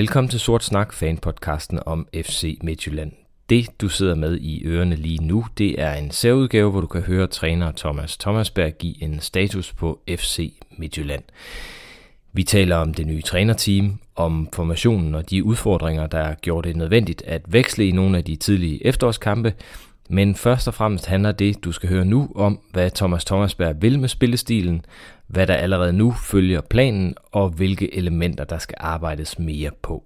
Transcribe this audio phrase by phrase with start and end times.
[0.00, 3.12] Velkommen til Sort Snak, fanpodcasten om FC Midtjylland.
[3.48, 7.00] Det, du sidder med i ørerne lige nu, det er en særudgave, hvor du kan
[7.00, 11.22] høre træner Thomas Thomasberg give en status på FC Midtjylland.
[12.32, 17.22] Vi taler om det nye trænerteam, om formationen og de udfordringer, der gjorde det nødvendigt
[17.22, 19.54] at veksle i nogle af de tidlige efterårskampe,
[20.08, 23.98] men først og fremmest handler det, du skal høre nu, om hvad Thomas Thomasberg vil
[23.98, 24.84] med spillestilen,
[25.30, 30.04] hvad der allerede nu følger planen, og hvilke elementer, der skal arbejdes mere på.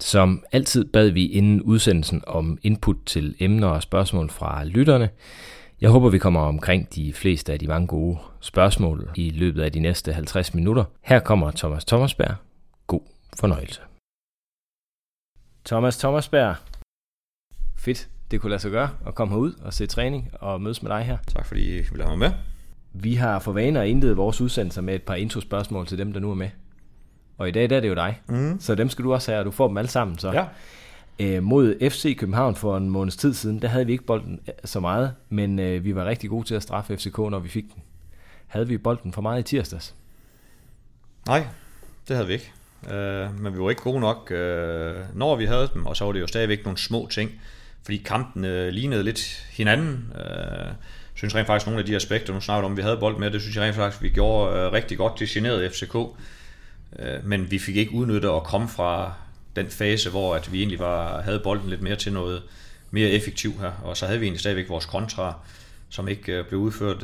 [0.00, 5.10] Som altid bad vi inden udsendelsen om input til emner og spørgsmål fra lytterne.
[5.80, 9.72] Jeg håber, vi kommer omkring de fleste af de mange gode spørgsmål i løbet af
[9.72, 10.84] de næste 50 minutter.
[11.00, 12.34] Her kommer Thomas Thomasberg.
[12.86, 13.00] God
[13.40, 13.80] fornøjelse.
[15.66, 16.56] Thomas Thomasberg.
[17.78, 20.90] Fedt, det kunne lade sig gøre at komme herud og se træning og mødes med
[20.90, 21.18] dig her.
[21.26, 22.51] Tak fordi I ville have mig med.
[22.92, 26.20] Vi har for vane at indlede vores udsendelser med et par introspørgsmål til dem, der
[26.20, 26.48] nu er med.
[27.38, 28.20] Og i dag der er det jo dig.
[28.28, 28.60] Mm.
[28.60, 30.18] Så dem skal du også have, og du får dem alle sammen.
[30.18, 30.32] Så.
[30.32, 30.44] Ja.
[31.18, 34.54] Øh, mod FC København for en måneds tid siden, der havde vi ikke bolden øh,
[34.64, 37.64] så meget, men øh, vi var rigtig gode til at straffe FCK, når vi fik
[37.74, 37.82] den.
[38.46, 39.94] Havde vi bolden for meget i tirsdags?
[41.26, 41.46] Nej,
[42.08, 42.52] det havde vi ikke.
[42.82, 46.12] Uh, men vi var ikke gode nok, uh, når vi havde dem, og så var
[46.12, 47.30] det jo stadigvæk nogle små ting,
[47.82, 50.12] fordi kampen uh, lignede lidt hinanden.
[50.14, 50.72] Uh,
[51.22, 53.40] synes rent faktisk nogle af de aspekter, nu snakker om, vi havde bold med, det
[53.40, 55.94] synes jeg rent faktisk, vi gjorde øh, rigtig godt til generede FCK.
[56.98, 59.12] Øh, men vi fik ikke udnyttet at komme fra
[59.56, 62.42] den fase, hvor at vi egentlig var, havde bolden lidt mere til noget
[62.90, 65.34] mere effektivt her, og så havde vi egentlig stadigvæk vores kontra,
[65.90, 67.00] som ikke øh, blev udført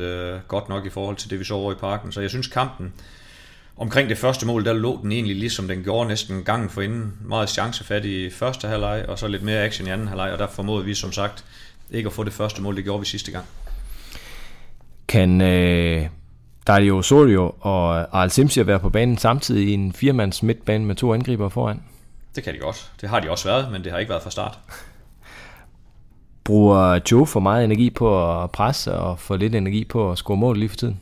[0.47, 2.11] godt nok i forhold til det, vi så over i parken.
[2.11, 2.93] Så jeg synes kampen,
[3.77, 7.13] Omkring det første mål, der lå den egentlig ligesom den gjorde næsten gangen for inden.
[7.21, 10.47] Meget chancefat i første halvleg, og så lidt mere action i anden halvleg, og der
[10.47, 11.45] formåede vi som sagt
[11.91, 13.45] ikke at få det første mål, det gjorde vi sidste gang.
[15.09, 16.05] Kan øh,
[16.67, 21.13] Dario Osorio og Arl Simsier være på banen samtidig i en firemands midtbane med to
[21.13, 21.83] angriber foran?
[22.35, 22.91] Det kan de godt.
[23.01, 24.59] Det har de også været, men det har ikke været fra start.
[26.43, 30.37] Bruger Joe for meget energi på at presse og for lidt energi på at score
[30.37, 31.01] mål lige for tiden?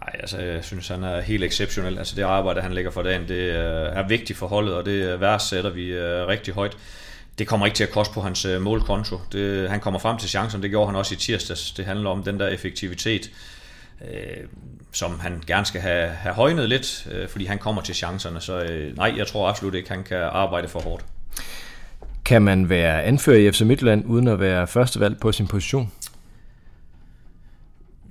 [0.00, 1.98] Nej, altså jeg synes, han er helt exceptionel.
[1.98, 3.54] Altså det arbejde, han lægger for dagen, det
[3.98, 6.76] er vigtigt for holdet, og det værdsætter vi rigtig højt.
[7.38, 9.20] Det kommer ikke til at koste på hans målkonto.
[9.32, 11.72] Det, han kommer frem til chancen, det gjorde han også i tirsdags.
[11.72, 13.30] Det handler om den der effektivitet,
[14.04, 14.46] øh,
[14.92, 18.40] som han gerne skal have, have højnet lidt, øh, fordi han kommer til chancerne.
[18.40, 21.04] Så øh, nej, jeg tror absolut ikke, han kan arbejde for hårdt.
[22.24, 25.92] Kan man være anfører i FC Midtjylland uden at være førstevalg på sin position?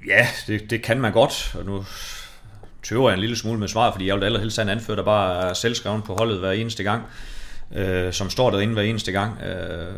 [0.08, 1.86] Ja, det, det kan man godt, og nu
[2.84, 5.04] tøver jeg en lille smule med svar, fordi jeg vil allerhelst have en anfører, der
[5.04, 7.37] bare er selvskreven på holdet hver eneste gang, øh,
[7.76, 9.42] Øh, som står derinde hver eneste gang.
[9.42, 9.94] Øh,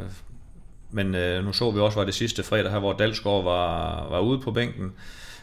[0.92, 4.20] men øh, nu så vi også, var det sidste fredag her, hvor Dalsgaard var, var
[4.20, 4.92] ude på bænken,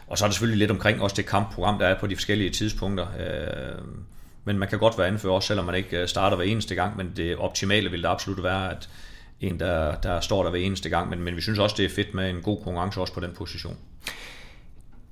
[0.07, 2.49] og så er det selvfølgelig lidt omkring også det kampprogram, der er på de forskellige
[2.49, 3.07] tidspunkter.
[3.19, 3.81] Øh,
[4.45, 6.97] men man kan godt være anfører også, selvom man ikke øh, starter hver eneste gang,
[6.97, 8.89] men det optimale ville det absolut være, at
[9.41, 11.89] en, der, der står der hver eneste gang, men, men vi synes også, det er
[11.89, 13.77] fedt med en god konkurrence også på den position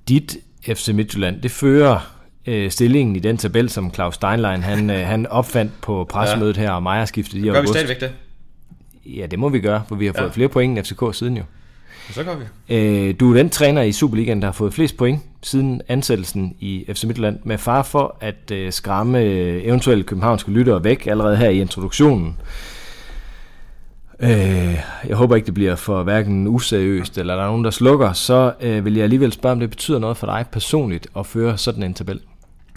[0.08, 0.36] dit
[0.74, 2.15] FC Midtjylland, det fører
[2.46, 6.62] øh, stillingen i den tabel, som Claus Steinlein han, øh, han opfandt på pressemødet ja.
[6.62, 8.12] her om ejerskiftet i Gør vi stadigvæk det?
[9.06, 10.32] Ja, det må vi gøre, for vi har fået ja.
[10.32, 11.42] flere point end FCK siden jo.
[12.10, 12.74] Så gør vi.
[12.76, 16.84] Øh, du er den træner i Superligaen, der har fået flest point siden ansættelsen i
[16.92, 19.22] FC Midtjylland, med far for at øh, skræmme
[19.64, 22.36] eventuelle københavnske lyttere væk allerede her i introduktionen.
[24.20, 28.12] Øh, jeg håber ikke, det bliver for hverken useriøst, eller der er nogen, der slukker,
[28.12, 31.58] så øh, vil jeg alligevel spørge, om det betyder noget for dig personligt at føre
[31.58, 32.20] sådan en tabel.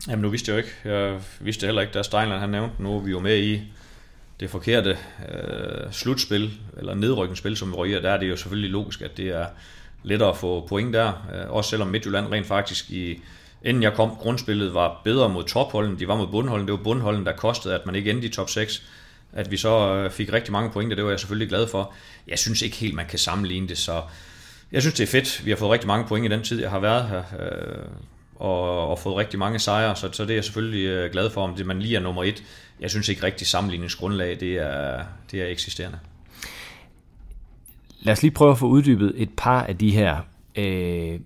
[0.07, 0.97] Jamen nu vidste jeg jo ikke.
[0.97, 3.61] Jeg vidste heller ikke, da Steinland han nævnte, nu er vi jo med i
[4.39, 4.97] det forkerte
[5.29, 9.29] øh, slutspil, eller nedrykningsspil, som vi røger, der er det jo selvfølgelig logisk, at det
[9.29, 9.45] er
[10.03, 11.07] lettere at få point der.
[11.07, 13.21] Øh, også selvom Midtjylland rent faktisk i,
[13.65, 16.67] inden jeg kom, grundspillet var bedre mod topholden, de var mod bundholden.
[16.67, 18.83] Det var bundholden, der kostede, at man ikke endte i top 6
[19.33, 21.93] at vi så øh, fik rigtig mange point, det var jeg selvfølgelig glad for.
[22.27, 24.01] Jeg synes ikke helt, man kan sammenligne det, så
[24.71, 25.45] jeg synes, det er fedt.
[25.45, 27.85] Vi har fået rigtig mange point i den tid, jeg har været her, øh,
[28.39, 31.43] og, og fået rigtig mange sejre, så, så det er jeg selvfølgelig øh, glad for,
[31.43, 32.43] om det man lige er nummer et.
[32.79, 35.99] Jeg synes ikke rigtig sammenligningsgrundlag, det er, det er eksisterende.
[37.99, 40.17] Lad os lige prøve at få uddybet et par af de her
[40.55, 41.19] øh,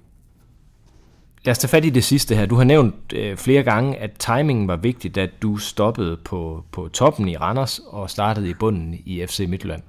[1.45, 2.45] Lad os tage fat i det sidste her.
[2.45, 6.89] Du har nævnt øh, flere gange, at timingen var vigtig, at du stoppede på, på
[6.93, 9.81] toppen i Randers og startede i bunden i FC Midtjylland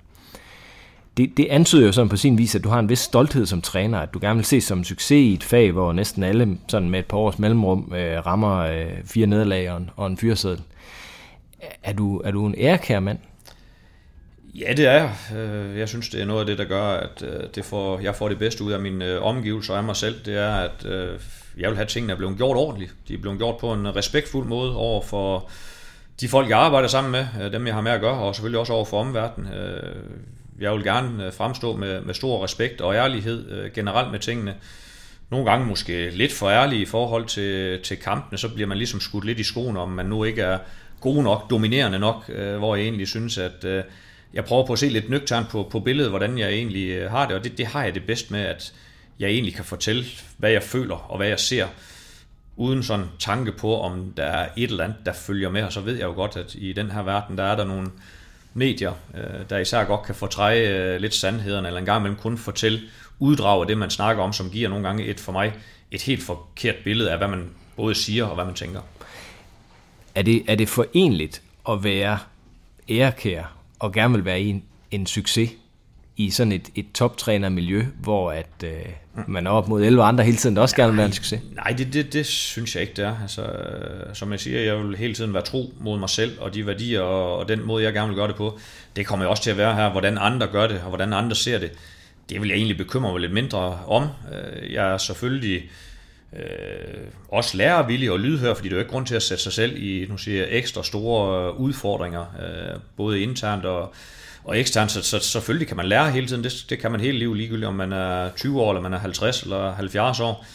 [1.16, 3.62] det, det antyder jo sådan på sin vis, at du har en vis stolthed som
[3.62, 6.58] træner, at du gerne vil se som en succes i et fag, hvor næsten alle
[6.69, 10.19] sådan med et par års mellemrum øh, rammer øh, fire nederlag og en, og en
[10.19, 10.61] fyreseddel.
[11.82, 13.19] Er du, er du en ærekær mand?
[14.55, 15.38] Ja, det er jeg.
[15.38, 18.14] Øh, jeg synes, det er noget af det, der gør, at øh, det får, jeg
[18.14, 20.25] får det bedste ud af mine omgivelse øh, omgivelser og af mig selv.
[20.25, 20.87] Det er, at
[21.58, 22.94] jeg vil have tingene er blevet gjort ordentligt.
[23.08, 25.49] De er blevet gjort på en respektfuld måde over for
[26.20, 28.72] de folk, jeg arbejder sammen med, dem jeg har med at gøre, og selvfølgelig også
[28.72, 29.49] over for omverdenen.
[30.64, 34.55] Jeg vil gerne øh, fremstå med, med stor respekt og ærlighed øh, generelt med tingene.
[35.31, 39.00] Nogle gange måske lidt for ærlig i forhold til, til kampene, så bliver man ligesom
[39.00, 40.58] skudt lidt i skoen, om man nu ikke er
[41.00, 43.64] god nok, dominerende nok, øh, hvor jeg egentlig synes, at
[44.34, 47.37] jeg prøver på at se lidt nøgternt på, på billedet, hvordan jeg egentlig har det,
[47.37, 48.75] og det, det har jeg det bedst med, at
[49.19, 50.05] jeg egentlig kan fortælle,
[50.37, 51.67] hvad jeg føler og hvad jeg ser,
[52.56, 55.81] uden sådan tanke på, om der er et eller andet, der følger med, og så
[55.81, 57.88] ved jeg jo godt, at i den her verden, der er der nogle
[58.54, 62.38] medier, øh, der især godt kan fortræde øh, lidt sandheden, eller en gang imellem kun
[62.38, 62.80] fortælle
[63.18, 65.52] uddrag af det, man snakker om, som giver nogle gange et for mig
[65.90, 68.80] et helt forkert billede af, hvad man både siger og hvad man tænker.
[70.14, 72.18] Er det, er det forenligt at være
[72.88, 75.50] ærekær og gerne vil være en, en succes
[76.16, 78.70] i sådan et, et toptrænermiljø, hvor at øh,
[79.28, 81.12] man er op mod 11 andre hele tiden, der også nej, gerne vil være en
[81.12, 81.40] succes?
[81.52, 83.16] Nej, det, det, det synes jeg ikke, det er.
[83.22, 86.55] Altså, øh, som jeg siger, jeg vil hele tiden være tro mod mig selv, og
[86.55, 88.58] de værdier, og, og den måde, jeg gerne vil gøre det på,
[88.96, 91.37] det kommer jo også til at være her, hvordan andre gør det, og hvordan andre
[91.37, 91.72] ser det.
[92.28, 94.02] Det vil jeg egentlig bekymre mig lidt mindre om.
[94.32, 95.62] Øh, jeg er selvfølgelig
[96.32, 99.52] øh, også lærervillig og lydhør, fordi det er jo ikke grund til at sætte sig
[99.52, 103.94] selv i nu siger jeg, ekstra store udfordringer, øh, både internt og,
[104.44, 107.19] og eksternt, så, så selvfølgelig kan man lære hele tiden, det, det kan man hele
[107.19, 110.46] livet, ligegyldigt om man er 20 år, eller man er 50 eller 70 år.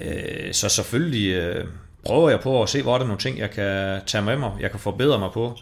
[0.00, 1.66] Øh, så selvfølgelig øh,
[2.06, 4.52] prøver jeg på at se, hvor er der nogle ting, jeg kan tage med mig,
[4.60, 5.58] jeg kan forbedre mig på,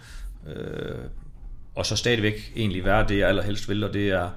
[0.49, 0.95] øh,
[1.75, 4.29] og så stadigvæk egentlig være det, jeg allerhelst vil, og det er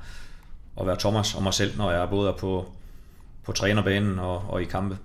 [0.79, 2.65] at være Thomas og mig selv, når jeg både er på,
[3.45, 4.97] på trænerbanen og, og i kampe.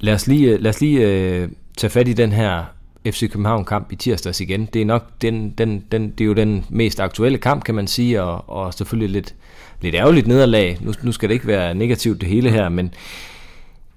[0.00, 2.64] Lad os lige, øh, lad os lige øh, tage fat i den her
[3.06, 4.66] FC København kamp i tirsdags igen.
[4.66, 7.86] Det er nok den, den, den, det er jo den mest aktuelle kamp, kan man
[7.86, 9.34] sige, og, og selvfølgelig lidt,
[9.80, 10.78] lidt ærgerligt nederlag.
[10.80, 12.94] Nu, nu skal det ikke være negativt det hele her, men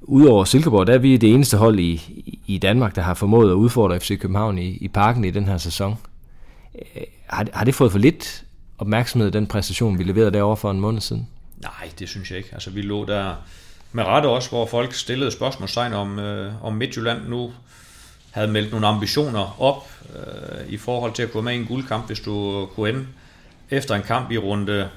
[0.02, 2.02] udover Silkeborg, der er vi det eneste hold i,
[2.48, 5.58] i Danmark, der har formået at udfordre FC København i, i parken i den her
[5.58, 5.98] sæson.
[6.76, 8.44] Øh, har, har det fået for lidt
[8.78, 11.28] opmærksomhed, den præstation, vi leverede derovre for en måned siden?
[11.62, 12.50] Nej, det synes jeg ikke.
[12.54, 13.36] Altså, vi lå der
[13.92, 17.52] med rette også, hvor folk stillede spørgsmålstegn om, øh, om Midtjylland nu
[18.34, 22.08] havde meldt nogle ambitioner op øh, i forhold til at gå med i en guldkamp,
[22.08, 23.08] hvis du kunne ende
[23.70, 24.90] efter en kamp i runde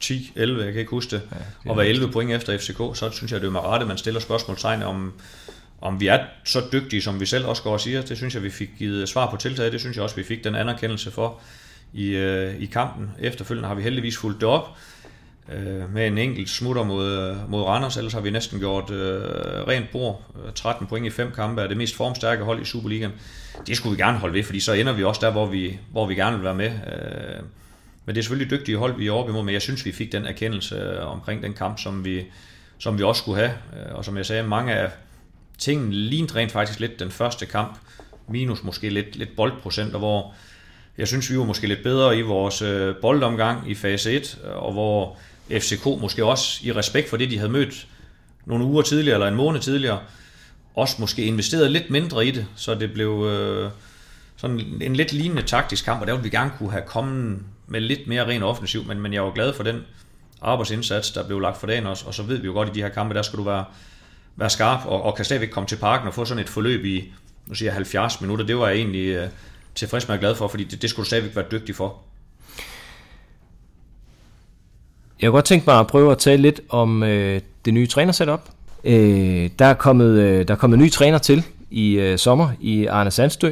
[0.00, 2.98] 10, 11, jeg kan ikke huske det, ja, det og være 11 point efter FCK,
[2.98, 5.12] så synes jeg, det er med rette, man stiller spørgsmålstegn om,
[5.80, 8.02] om vi er så dygtige, som vi selv også går og siger.
[8.02, 9.72] Det synes jeg, vi fik givet svar på tiltaget.
[9.72, 11.40] Det synes jeg også, vi fik den anerkendelse for
[11.92, 13.10] i, øh, i kampen.
[13.18, 14.76] Efterfølgende har vi heldigvis fulgt det op
[15.52, 19.22] øh, med en enkelt smutter mod, mod Randers, ellers har vi næsten gjort øh,
[19.68, 20.22] rent bord.
[20.46, 23.12] Øh, 13 point i fem kampe er det mest formstærke hold i Superligaen.
[23.66, 26.06] Det skulle vi gerne holde ved, fordi så ender vi også der, hvor vi, hvor
[26.06, 26.70] vi gerne vil være med.
[26.70, 27.42] Øh,
[28.04, 30.12] men det er selvfølgelig dygtige hold, vi er oppe imod, men jeg synes, vi fik
[30.12, 32.24] den erkendelse øh, omkring den kamp, som vi,
[32.78, 33.50] som vi også skulle have.
[33.50, 34.90] Øh, og som jeg sagde, mange af
[35.58, 37.78] tingene lignede rent faktisk lidt den første kamp,
[38.28, 40.34] minus måske lidt, lidt boldprocenter, hvor
[40.98, 44.72] jeg synes, vi var måske lidt bedre i vores øh, boldomgang i fase 1, og
[44.72, 45.16] hvor
[45.50, 47.86] FCK måske også i respekt for det, de havde mødt
[48.46, 50.00] nogle uger tidligere, eller en måned tidligere,
[50.74, 53.70] også måske investeret lidt mindre i det, så det blev øh,
[54.36, 57.80] sådan en lidt lignende taktisk kamp, og der ville vi gerne kunne have kommet med
[57.80, 59.80] lidt mere ren offensiv, men, men jeg var glad for den
[60.40, 62.78] arbejdsindsats, der blev lagt for dagen også, og så ved vi jo godt, at i
[62.78, 63.64] de her kampe, der skal du være,
[64.36, 67.12] være skarp, og, og kan stadigvæk komme til parken og få sådan et forløb i,
[67.46, 69.28] nu siger jeg 70 minutter, det var jeg egentlig øh,
[69.74, 72.02] tilfreds med og glad for, fordi det, det skulle du stadigvæk være dygtig for.
[75.20, 78.40] Jeg kunne godt tænke mig at prøve at tale lidt om øh, det nye trænersetup.
[78.84, 82.86] Øh, der, er kommet, øh, der er kommet ny træner til i øh, sommer i
[82.86, 83.50] Arne Sandstø.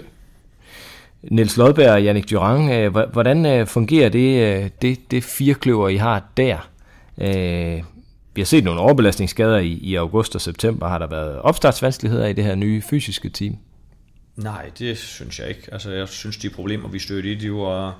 [1.23, 5.97] Niels Lodberg og Jannik Durang, øh, hvordan øh, fungerer det, øh, det, det firekløver, I
[5.97, 6.69] har der?
[7.19, 7.83] Øh,
[8.35, 10.89] vi har set nogle overbelastningsskader i, i august og september.
[10.89, 13.57] Har der været opstartsvanskeligheder i det her nye fysiske team?
[14.37, 15.69] Nej, det synes jeg ikke.
[15.73, 17.97] Altså, jeg synes, de problemer, vi stødte i, de var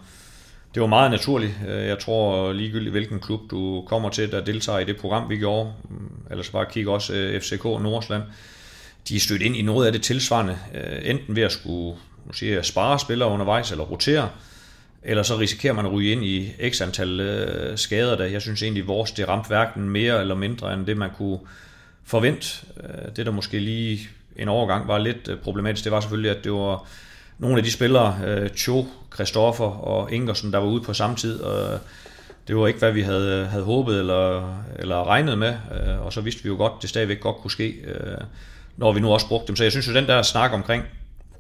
[0.75, 1.53] det var meget naturligt.
[1.69, 5.37] Øh, jeg tror ligegyldigt hvilken klub du kommer til, der deltager i det program, vi
[5.37, 8.23] gjorde, mm, ellers bare kig også øh, FCK og Nordsland,
[9.09, 12.33] de er stødt ind i noget af det tilsvarende, øh, enten ved at skulle nu
[12.33, 14.29] siger jeg, spare spillere undervejs eller rotere,
[15.03, 18.87] eller så risikerer man at ryge ind i x antal skader, der jeg synes egentlig,
[18.87, 21.39] vores det ramte hverken mere eller mindre end det, man kunne
[22.05, 22.47] forvente.
[23.17, 26.87] Det, der måske lige en overgang var lidt problematisk, det var selvfølgelig, at det var
[27.39, 31.41] nogle af de spillere, øh, Cho, Christoffer og Ingersen, der var ude på samme tid,
[31.41, 31.81] og
[32.49, 36.21] det var ikke, hvad vi havde, havde håbet eller, eller regnet med, øh, og så
[36.21, 38.19] vidste vi jo godt, at det stadigvæk godt kunne ske, øh,
[38.77, 39.57] når vi nu også brugte dem.
[39.57, 40.85] Så jeg synes jo, den der snak omkring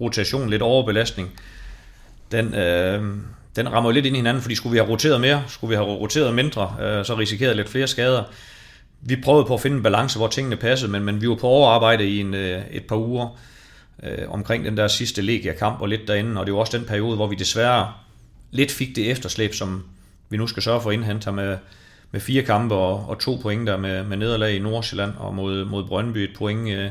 [0.00, 1.40] rotation, lidt overbelastning,
[2.32, 3.02] den, øh,
[3.56, 5.74] den rammer jo lidt ind i hinanden, fordi skulle vi have roteret mere, skulle vi
[5.74, 8.22] have roteret mindre, øh, så risikerede lidt flere skader.
[9.00, 11.46] Vi prøvede på at finde en balance, hvor tingene passede, men, men vi var på
[11.46, 13.38] overarbejde i en, øh, et par uger
[14.02, 17.16] øh, omkring den der sidste Legia-kamp og lidt derinde, og det var også den periode,
[17.16, 17.92] hvor vi desværre
[18.50, 19.84] lidt fik det efterslæb, som
[20.30, 21.56] vi nu skal sørge for at indhente med,
[22.10, 25.64] med fire kampe og, og to point der med, med nederlag i Nordsjælland og mod,
[25.64, 26.90] mod Brøndby et point øh,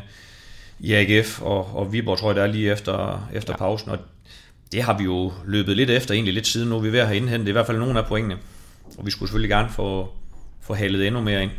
[0.79, 3.57] i AGF og, og Viborg tror jeg der er lige efter, efter ja.
[3.57, 3.97] pausen og
[4.71, 7.07] det har vi jo løbet lidt efter egentlig lidt siden nu er vi ved at
[7.07, 8.37] have indhentet i hvert fald nogle af pointene
[8.97, 10.09] og vi skulle selvfølgelig gerne få,
[10.61, 11.51] få halet endnu mere ind.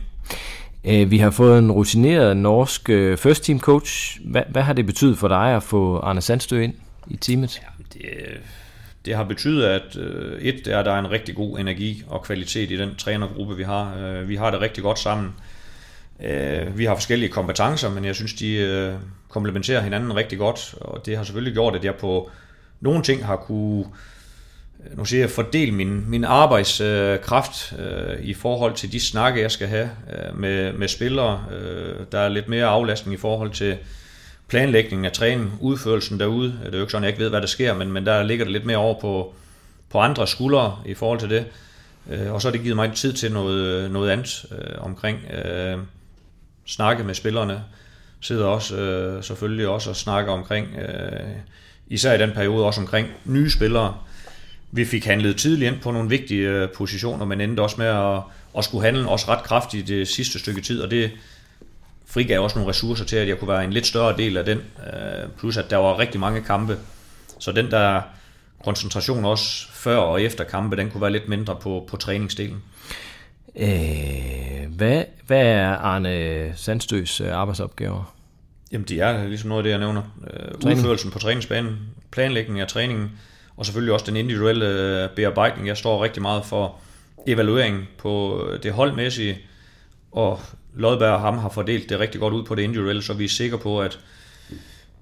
[0.85, 4.21] Øh, vi har fået en rutineret norsk øh, first team coach.
[4.25, 6.75] Hva, hvad har det betydet for dig at få Arne Sandstø ind
[7.09, 7.61] i teamet?
[7.63, 8.11] Ja, det,
[9.05, 12.23] det har betydet, at øh, et, er, at der er en rigtig god energi og
[12.23, 13.97] kvalitet i den trænergruppe, vi har.
[13.99, 15.33] Øh, vi har det rigtig godt sammen.
[16.25, 18.95] Øh, vi har forskellige kompetencer, men jeg synes, de øh,
[19.29, 22.31] komplementerer hinanden rigtig godt, og det har selvfølgelig gjort, at jeg på
[22.81, 24.14] nogle ting har kunne øh,
[24.91, 29.51] Øh, nu siger jeg, fordel min, min arbejdskraft øh, i forhold til de snakke, jeg
[29.51, 31.45] skal have øh, med, med spillere.
[31.53, 33.77] Øh, der er lidt mere aflastning i forhold til
[34.49, 36.59] planlægningen af træning, udførelsen derude.
[36.65, 38.45] Det er jo ikke sådan, jeg ikke ved, hvad der sker, men, men der ligger
[38.45, 39.35] det lidt mere over på,
[39.91, 41.47] på andre skuldre i forhold til det.
[42.11, 45.79] Øh, og så har det givet mig tid til noget, noget andet øh, omkring øh,
[46.67, 47.63] snakke med spillerne.
[48.21, 51.31] Sidder også øh, selvfølgelig også og snakker omkring, øh,
[51.89, 53.97] især i den periode også omkring nye spillere.
[54.77, 58.21] Vi fik handlet tidligt ind på nogle vigtige øh, positioner, men endte også med at,
[58.59, 61.11] at skulle handle også ret kraftigt det sidste stykke tid, og det,
[62.07, 64.59] frigav også nogle ressourcer til, at jeg kunne være en lidt større del af den,
[64.59, 66.79] øh, plus at der var rigtig mange kampe.
[67.39, 68.01] Så den der
[68.65, 72.63] koncentration også før og efter kampe, den kunne være lidt mindre på, på træningsdelen.
[73.57, 78.15] Øh, hvad, hvad er Arne Sandstøs øh, arbejdsopgaver?
[78.73, 80.03] Jamen de er ligesom noget af det, jeg nævner.
[80.31, 81.79] Øh, udførelsen på træningsbanen,
[82.11, 83.11] planlægning af træningen,
[83.57, 85.69] og selvfølgelig også den individuelle øh, bearbejdning.
[85.69, 86.77] Jeg står rigtig meget for
[87.27, 89.39] evaluering på øh, det holdmæssige,
[90.13, 90.41] og
[90.75, 93.29] Lodberg og ham har fordelt det rigtig godt ud på det individuelle, så vi er
[93.29, 93.99] sikre på, at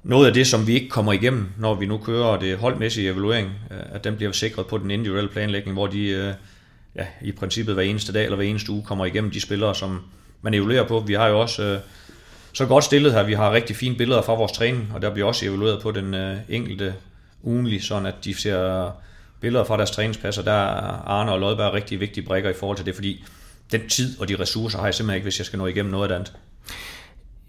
[0.03, 3.51] noget af det, som vi ikke kommer igennem, når vi nu kører det holdmæssige evaluering,
[3.71, 6.35] øh, at den bliver sikret på den individuelle planlægning, hvor de
[6.97, 10.01] ja, i princippet hver eneste dag eller hver eneste uge kommer igennem de spillere, som
[10.43, 11.01] man evaluerer på.
[11.01, 11.81] Vi har jo også
[12.53, 15.29] så godt stillet her, vi har rigtig fine billeder fra vores træning, og der bliver
[15.29, 16.15] også evalueret på den
[16.49, 16.95] enkelte
[17.43, 18.91] ugenlig, sådan at de ser
[19.41, 20.43] billeder fra deres træningspasser.
[20.43, 23.25] Der er Arne og Lodberg rigtig vigtige brækker i forhold til det, fordi
[23.73, 26.05] den tid og de ressourcer har jeg simpelthen ikke, hvis jeg skal nå igennem noget
[26.05, 26.33] af det andet.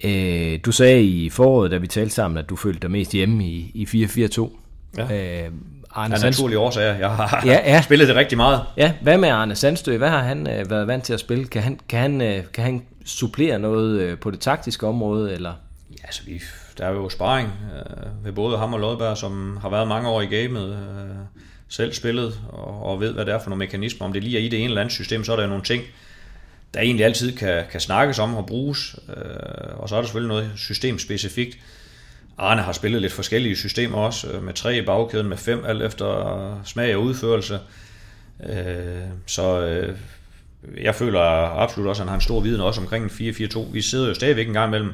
[0.03, 3.45] Øh, du sagde i foråret, da vi talte sammen, at du følte dig mest hjemme
[3.45, 4.49] i, i 4-4-2.
[4.97, 5.03] Ja.
[5.45, 5.51] Øh,
[5.95, 6.93] Arne Af naturlige årsager.
[6.93, 7.81] Jeg har ja, ja.
[7.81, 8.61] spillet det rigtig meget.
[8.77, 9.97] Ja, hvad med Arne Sandstø?
[9.97, 11.45] Hvad har han øh, været vant til at spille?
[11.45, 15.33] Kan han, kan han, øh, kan han supplere noget øh, på det taktiske område?
[15.33, 15.53] Eller?
[15.99, 16.41] Ja, altså, vi,
[16.77, 20.21] der er jo sparring øh, ved både ham og Lodberg, som har været mange år
[20.21, 20.71] i gamet.
[20.71, 21.15] Øh,
[21.67, 24.05] selv spillet og, og ved, hvad det er for nogle mekanismer.
[24.05, 25.83] Om det lige er i det ene eller andet system, så er der nogle ting,
[26.73, 28.95] der egentlig altid kan, kan snakkes om og bruges.
[29.09, 31.57] Øh, og så er der selvfølgelig noget systemspecifikt.
[32.37, 35.81] Arne har spillet lidt forskellige systemer også, øh, med tre i bagkæden, med fem, alt
[35.81, 37.59] efter smag og udførelse.
[38.49, 39.97] Øh, så øh,
[40.81, 41.19] jeg føler
[41.61, 43.59] absolut også, at han har en stor viden også omkring 4-4-2.
[43.71, 44.93] Vi sidder jo stadigvæk en gang imellem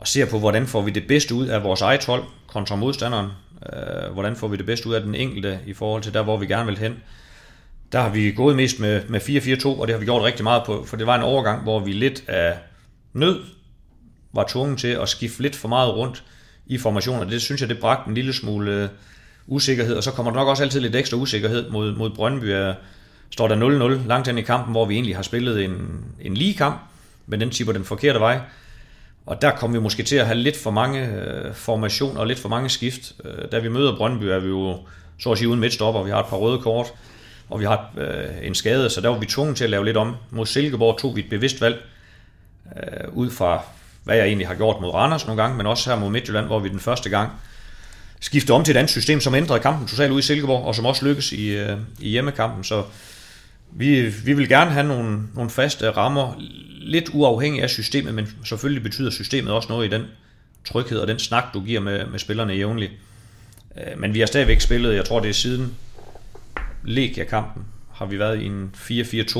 [0.00, 3.30] og ser på, hvordan får vi det bedste ud af vores eget hold kontra modstanderen.
[3.72, 6.36] Øh, hvordan får vi det bedste ud af den enkelte i forhold til der, hvor
[6.36, 6.96] vi gerne vil hen
[7.92, 10.62] der har vi gået mest med, med 4-4-2, og det har vi gjort rigtig meget
[10.66, 12.58] på, for det var en overgang, hvor vi lidt af
[13.12, 13.40] nød
[14.32, 16.24] var tvunget til at skifte lidt for meget rundt
[16.66, 17.24] i formationer.
[17.24, 18.88] Det synes jeg, det bragte en lille smule øh,
[19.46, 22.44] usikkerhed, og så kommer der nok også altid lidt ekstra usikkerhed mod, mod Brøndby.
[22.44, 22.74] Øh,
[23.30, 26.54] står der 0-0 langt hen i kampen, hvor vi egentlig har spillet en, en lige
[26.54, 26.80] kamp,
[27.26, 28.40] men den tipper den forkerte vej.
[29.28, 32.38] Og der kommer vi måske til at have lidt for mange øh, formationer og lidt
[32.38, 33.12] for mange skift.
[33.24, 34.78] Øh, da vi møder Brøndby, er vi jo
[35.18, 36.02] så at sige uden midtstopper.
[36.02, 36.86] Vi har et par røde kort
[37.50, 39.96] og vi har øh, en skade, så der var vi tvunget til at lave lidt
[39.96, 40.16] om.
[40.30, 41.82] Mod Silkeborg tog vi et bevidst valg,
[42.76, 43.62] øh, ud fra
[44.04, 46.58] hvad jeg egentlig har gjort mod Randers nogle gange, men også her mod Midtjylland, hvor
[46.58, 47.30] vi den første gang
[48.20, 50.86] skiftede om til et andet system, som ændrede kampen totalt ud i Silkeborg, og som
[50.86, 52.64] også lykkes i, øh, i hjemmekampen.
[52.64, 52.82] Så
[53.72, 56.34] vi, vi vil gerne have nogle, nogle faste rammer,
[56.80, 60.02] lidt uafhængig af systemet, men selvfølgelig betyder systemet også noget i den
[60.64, 62.92] tryghed og den snak, du giver med, med spillerne jævnligt.
[63.76, 65.74] Øh, men vi har stadigvæk spillet, jeg tror det er siden
[66.84, 69.38] Legia-kampen har vi været i en 4-4-2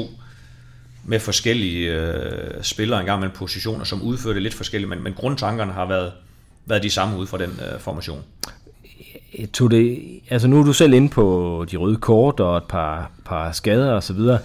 [1.05, 5.87] med forskellige øh, spillere engang med positioner, som udførte lidt forskelligt, men, men grundtankerne har
[5.87, 6.13] været,
[6.67, 8.25] været de samme ud fra den øh, formation.
[9.39, 12.65] Øh, tog det, altså nu er du selv inde på de røde kort og et
[12.65, 14.39] par, par skader og så videre.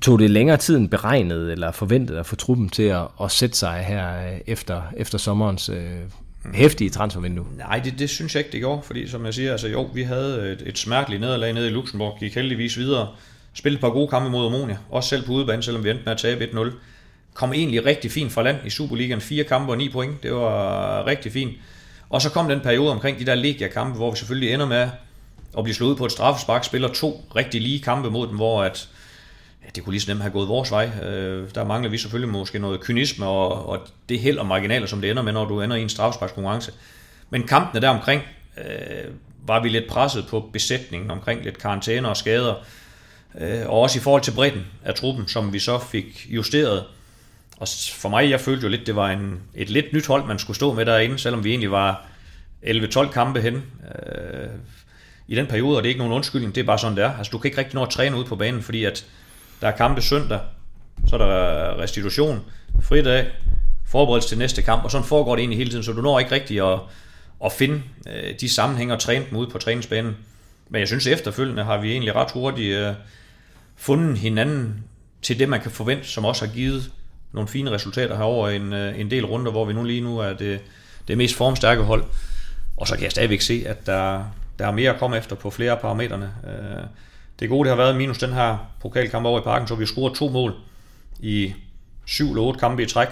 [0.00, 3.56] Tog det længere tid end beregnet eller forventet at få truppen til at, at sætte
[3.56, 5.98] sig her øh, efter, efter sommerens øh,
[6.54, 7.46] hæftige transfervindue?
[7.58, 10.02] Nej, det, det synes jeg ikke, det gjorde, fordi som jeg siger, altså jo, vi
[10.02, 13.08] havde et, et smerteligt nederlag nede i Luxembourg, gik heldigvis videre,
[13.54, 16.12] spillede et par gode kampe mod Omonia, også selv på udebane, selvom vi endte med
[16.12, 16.70] at tabe 1-0.
[17.34, 21.06] Kom egentlig rigtig fint fra land i Superligaen, fire kampe og ni point, det var
[21.06, 21.52] rigtig fint.
[22.12, 24.90] Og så kom den periode omkring de der Legia-kampe, hvor vi selvfølgelig ender med
[25.58, 28.88] at blive slået på et straffespark, spiller to rigtig lige kampe mod dem, hvor at,
[29.64, 30.90] ja, det kunne lige så nemt have gået vores vej.
[31.02, 33.78] Øh, der mangler vi selvfølgelig måske noget kynisme og, og
[34.08, 36.72] det held og marginaler, som det ender med, når du ender i en straffesparkskonkurrence.
[37.30, 38.22] Men kampene der omkring
[38.58, 39.10] øh,
[39.46, 42.54] var vi lidt presset på besætningen omkring lidt karantæner og skader.
[43.38, 46.84] Øh, og også i forhold til bredden af truppen, som vi så fik justeret.
[47.62, 50.38] Og for mig, jeg følte jo lidt, det var en, et lidt nyt hold, man
[50.38, 52.06] skulle stå med derinde, selvom vi egentlig var
[52.62, 54.48] 11-12 kampe hen øh,
[55.28, 57.16] i den periode, og det er ikke nogen undskyldning, det er bare sådan, det er.
[57.18, 59.06] Altså, du kan ikke rigtig nå at træne ud på banen, fordi at
[59.60, 60.40] der er kampe søndag,
[61.06, 62.40] så er der restitution,
[62.82, 63.26] fridag,
[63.86, 66.32] forberedelse til næste kamp, og sådan foregår det egentlig hele tiden, så du når ikke
[66.32, 66.78] rigtig at,
[67.44, 70.16] at finde øh, de sammenhænge og træne dem ud på træningsbanen.
[70.68, 72.94] Men jeg synes efterfølgende har vi egentlig ret hurtigt øh,
[73.76, 74.84] fundet hinanden
[75.22, 76.92] til det, man kan forvente, som også har givet
[77.32, 80.32] nogle fine resultater herover en, øh, en del runder, hvor vi nu lige nu er
[80.32, 80.60] det,
[81.08, 82.04] det mest formstærke hold.
[82.76, 84.24] Og så kan jeg stadigvæk se, at der,
[84.58, 86.32] der er mere at komme efter på flere af parametrene.
[86.46, 86.84] Øh,
[87.40, 90.14] det gode, det har været minus den her pokalkamp over i parken, så vi har
[90.14, 90.54] to mål
[91.20, 91.52] i
[92.06, 93.08] syv eller otte kampe i træk.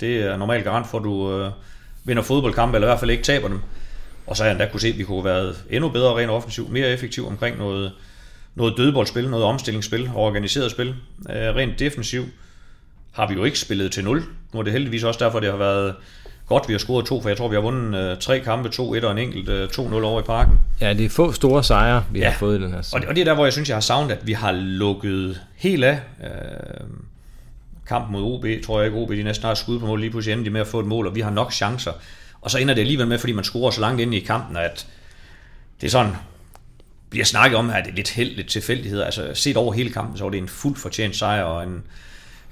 [0.00, 1.50] Det er normalt garant for, at du øh,
[2.04, 3.60] vinder fodboldkampe, eller i hvert fald ikke taber dem.
[4.26, 6.30] Og så har jeg endda kunne se, at vi kunne have været endnu bedre rent
[6.30, 7.92] offensivt, mere effektiv omkring noget,
[8.54, 10.88] noget dødboldspil, noget omstillingsspil og organiseret spil.
[11.30, 12.28] Øh, rent defensivt
[13.16, 14.24] har vi jo ikke spillet til 0.
[14.52, 15.94] Nu er det heldigvis også derfor, det har været
[16.46, 18.94] godt, vi har scoret to, for jeg tror, vi har vundet øh, tre kampe, to,
[18.94, 20.60] et og en enkelt øh, 2-0 over i parken.
[20.80, 22.30] Ja, det er få store sejre, vi ja.
[22.30, 23.76] har fået i den her og det, og det er der, hvor jeg synes, jeg
[23.76, 26.00] har savnet, at vi har lukket helt af.
[26.24, 26.30] Øh,
[27.88, 30.32] kampen mod OB, tror jeg ikke, OB de næsten har skud på mål, lige pludselig
[30.32, 31.92] ender de med at få et mål, og vi har nok chancer.
[32.40, 34.86] Og så ender det alligevel med, fordi man scorer så langt ind i kampen, at
[35.80, 36.12] det er sådan,
[37.10, 39.02] bliver snakket om, at det er lidt held, lidt tilfældighed.
[39.02, 41.82] Altså set over hele kampen, så var det en fuldt fortjent sejr, og en,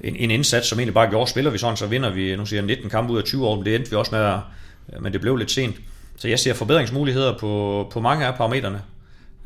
[0.01, 2.61] en, en indsats, som egentlig bare gjorde, spiller vi sådan, så vinder vi, nu siger
[2.61, 4.39] jeg 19 kampe ud af 20 år, men det endte vi også med, at,
[5.03, 5.77] men det blev lidt sent.
[6.17, 8.83] Så jeg ser forbedringsmuligheder på, på mange af parametrene.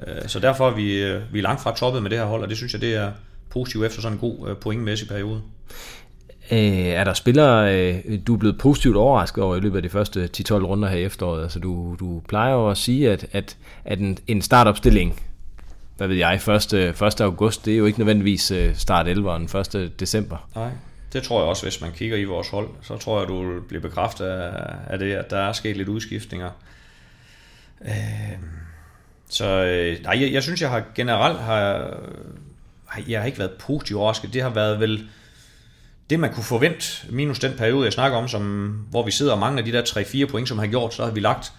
[0.07, 2.43] Øh, så derfor er vi, øh, vi er langt fra toppet med det her hold,
[2.43, 3.11] og det synes jeg, det er
[3.51, 5.41] positivt efter sådan en god øh, pointmæssig periode.
[6.51, 7.93] er der spillere,
[8.27, 11.05] du er blevet positivt overrasket over i løbet af de første 10-12 runder her i
[11.05, 11.43] efteråret?
[11.43, 15.21] Altså du, du plejer jo at sige, at, at, at en, en startopstilling
[15.99, 16.73] hvad ved jeg, 1.
[17.03, 17.21] 1.
[17.21, 20.01] august, det er jo ikke nødvendigvis øh, start 11'eren 1.
[20.01, 20.49] december.
[20.55, 20.71] Nej,
[21.13, 23.81] det tror jeg også, hvis man kigger i vores hold, så tror jeg, du bliver
[23.81, 24.27] bekræftet
[24.87, 26.51] af det, at der er sket lidt udskiftninger.
[27.81, 28.39] Øhm, øh,
[29.29, 29.45] så
[30.03, 31.95] nej, jeg, jeg synes, jeg har generelt har,
[33.09, 34.33] jeg har ikke været positiv overrasket.
[34.33, 35.09] Det har været vel
[36.11, 39.39] det, man kunne forvente, minus den periode, jeg snakker om, som, hvor vi sidder og
[39.39, 41.53] mangler de der 3-4 point, som har gjort, så har vi lagt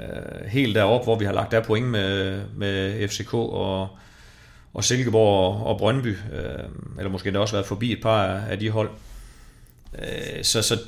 [0.00, 3.88] øh, helt derop, hvor vi har lagt der point med, med FCK og,
[4.74, 6.64] og Silkeborg og, og Brøndby, øh,
[6.98, 8.90] eller måske det også været forbi et par af, af de hold.
[9.98, 10.78] Øh, så, så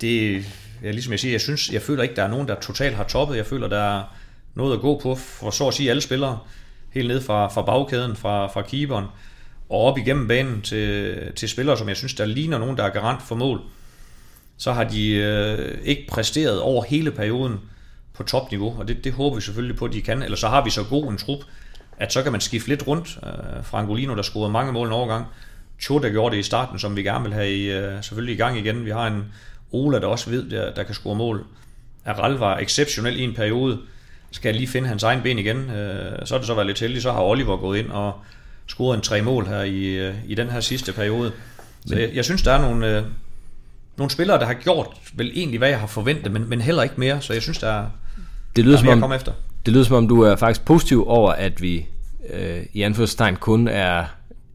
[0.00, 0.44] det,
[0.82, 3.04] ja, ligesom jeg siger, jeg synes, jeg føler ikke, der er nogen, der totalt har
[3.04, 3.36] toppet.
[3.36, 4.02] Jeg føler, der er
[4.54, 6.38] noget at gå på for så at sige alle spillere,
[6.90, 9.04] helt ned fra, fra bagkæden, fra, fra keeperen,
[9.68, 12.90] og op igennem banen til, til spillere, som jeg synes, der ligner nogen, der er
[12.90, 13.60] garant for mål.
[14.56, 17.60] Så har de øh, ikke præsteret over hele perioden,
[18.14, 20.22] på topniveau, og det, det håber vi selvfølgelig på, at de kan.
[20.22, 21.38] Eller så har vi så god en trup,
[21.96, 23.18] at så kan man skifte lidt rundt.
[23.22, 25.26] Uh, Frangolino, der scorede mange mål en overgang.
[25.80, 28.36] Cho, der gjorde det i starten, som vi gerne vil have i, uh, selvfølgelig i
[28.36, 28.84] gang igen.
[28.84, 29.24] Vi har en
[29.72, 31.44] Ola, der også ved, der, der kan score mål.
[32.04, 33.78] Aral var exceptionel i en periode.
[34.30, 35.56] Skal jeg lige finde hans egen ben igen.
[35.56, 35.72] Uh,
[36.24, 37.02] så er det så været lidt heldigt.
[37.02, 38.12] Så har Oliver gået ind og
[38.66, 41.32] scoret en tre mål her i, uh, i den her sidste periode.
[41.86, 43.04] Så jeg, jeg synes, der er nogle, uh,
[43.96, 46.94] nogle spillere, der har gjort vel egentlig, hvad jeg har forventet, men, men heller ikke
[46.98, 47.20] mere.
[47.20, 47.86] Så jeg synes, der er,
[48.56, 49.32] det lyder, som om, efter.
[49.66, 51.86] det lyder som om, du er faktisk positiv over, at vi
[52.30, 54.04] øh, i anførselstegn kun er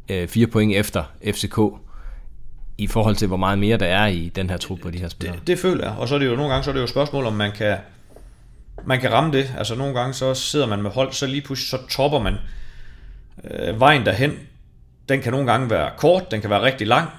[0.10, 1.60] øh, fire point efter FCK
[2.78, 5.08] i forhold til, hvor meget mere der er i den her trup på de her
[5.08, 5.40] spillere.
[5.40, 6.84] Det, det føler jeg, og så er det jo nogle gange så er det jo
[6.84, 7.78] et spørgsmål, om man kan,
[8.86, 9.54] man kan ramme det.
[9.58, 12.36] Altså nogle gange så sidder man med hold, så lige pludselig så topper man
[13.44, 14.34] øh, vejen derhen.
[15.10, 17.10] Den kan nogle gange være kort, den kan være rigtig lang,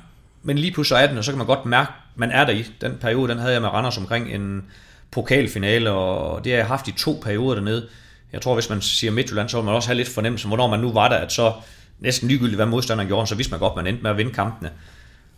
[0.42, 2.66] men lige pludselig er den, og så kan man godt mærke, man er der i.
[2.80, 4.64] Den periode, den havde jeg med Randers omkring en
[5.10, 7.88] pokalfinale, og det har jeg haft i to perioder dernede.
[8.32, 10.80] Jeg tror, hvis man siger Midtjylland, så vil man også have lidt fornemmelse, hvornår man
[10.80, 11.52] nu var der, at så
[12.00, 14.32] næsten ligegyldigt, hvad modstanderen gjorde, så vidste man godt, at man endte med at vinde
[14.32, 14.70] kampene.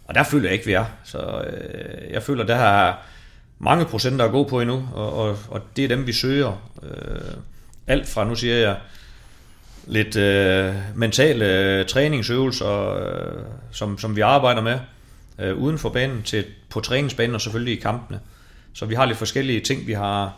[0.05, 0.85] Og der føler jeg ikke, vi er.
[1.05, 3.07] Så øh, jeg føler, der har
[3.59, 6.71] mange procenter at gå på endnu, og, og, og det er dem, vi søger.
[6.83, 7.35] Øh,
[7.87, 8.77] alt fra, nu siger jeg,
[9.87, 14.79] lidt øh, mentale øh, træningsøvelser, øh, som, som vi arbejder med
[15.39, 18.21] øh, uden for banen, til på træningsbanen og selvfølgelig i kampene.
[18.75, 20.37] Så vi har lidt forskellige ting, vi har,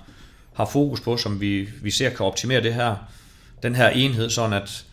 [0.55, 2.97] har fokus på, som vi, vi ser kan optimere det her,
[3.62, 4.85] den her enhed, sådan at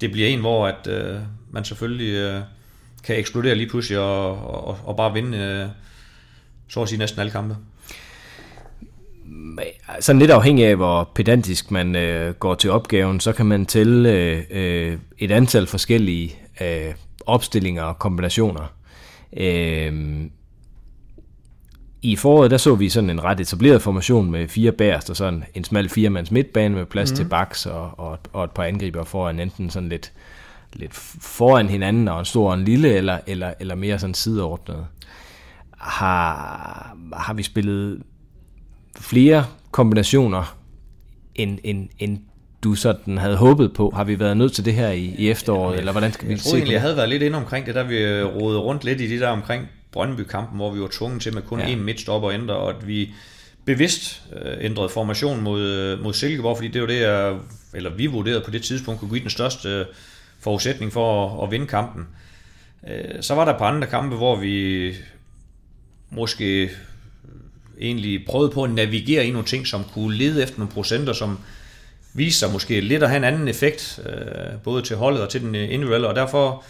[0.00, 2.40] det bliver en, hvor at, øh, man selvfølgelig øh,
[3.04, 5.68] kan eksplodere lige pludselig og, og, og bare vinde øh,
[6.68, 7.56] så at sige næsten alle kampe.
[9.88, 13.66] Altså, sådan lidt afhængig af, hvor pedantisk man øh, går til opgaven, så kan man
[13.66, 16.94] tælle øh, øh et antal forskellige øh,
[17.26, 18.74] opstillinger og kombinationer.
[19.36, 20.22] Øh,
[22.02, 25.44] i foråret der så vi sådan en ret etableret formation med fire bærst og sådan
[25.54, 27.16] en smal firemands midtbane med plads mm.
[27.16, 30.12] til baks og, og, og et par angriber foran enten sådan lidt,
[30.72, 34.86] lidt foran hinanden og en stor og en lille, eller, eller, eller mere sådan sideordnet.
[35.78, 38.02] Har, har vi spillet
[39.00, 40.56] flere kombinationer,
[41.34, 42.18] end, end, end
[42.64, 43.92] du sådan havde håbet på?
[43.94, 46.36] Har vi været nødt til det her i, i efteråret, ja, eller hvordan skal vi
[46.36, 49.08] se egentlig, jeg havde været lidt inde omkring det, der vi rodede rundt lidt i
[49.08, 51.74] det der omkring Brøndby-kampen, hvor vi var tvunget til med kun ja.
[51.74, 53.14] én midtstopper at ændre, og at vi
[53.64, 57.36] bevidst øh, ændrede formation mod, øh, mod Silkeborg, fordi det var det, jeg,
[57.74, 59.86] eller vi vurderede på det tidspunkt, kunne give den største øh,
[60.40, 62.06] forudsætning for at, at vinde kampen.
[62.88, 64.92] Øh, så var der på andre kampe, hvor vi
[66.10, 66.70] måske
[67.80, 71.38] egentlig prøvede på at navigere i nogle ting, som kunne lede efter nogle procenter, som
[72.14, 75.40] viste sig måske lidt at have en anden effekt, øh, både til holdet og til
[75.40, 76.64] den individuelle, og derfor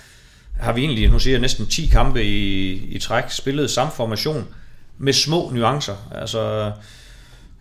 [0.63, 4.47] har vi egentlig, nu siger jeg, næsten 10 kampe i, i træk, spillet samme formation
[4.99, 5.97] med små nuancer.
[6.15, 6.73] Altså,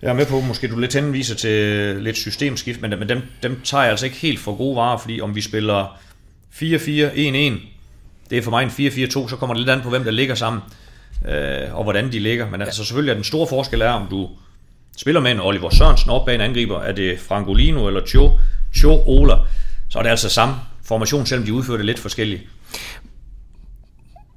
[0.02, 3.62] jeg er med på, måske du lidt henviser til lidt systemskift, men, men dem, dem
[3.64, 6.00] tager jeg altså ikke helt for gode varer, fordi om vi spiller
[6.54, 6.62] 4-4-1-1,
[8.30, 10.36] det er for mig en 4-4-2, så kommer det lidt an på, hvem der ligger
[10.36, 10.62] sammen
[11.28, 12.50] øh, og hvordan de ligger.
[12.50, 14.30] Men altså selvfølgelig er den store forskel er, om du
[14.98, 18.40] spiller med en Oliver Sørensen op bag en angriber, er det Frangolino eller Cho,
[18.76, 19.36] Cho Ola,
[19.90, 22.42] så er det altså samme formation, selvom de udfører det lidt forskelligt.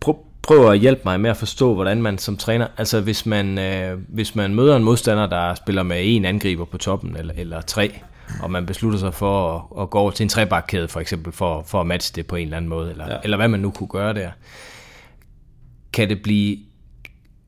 [0.01, 3.59] Prøv, prøv at hjælpe mig med at forstå, hvordan man som træner, altså hvis man,
[3.59, 7.61] øh, hvis man møder en modstander, der spiller med en angriber på toppen, eller, eller
[7.61, 8.01] tre,
[8.43, 11.63] og man beslutter sig for at, at gå over til en trebakkæde for eksempel, for,
[11.67, 13.17] for at matche det på en eller anden måde, eller, ja.
[13.25, 14.31] eller hvad man nu kunne gøre der,
[15.93, 16.59] kan det blive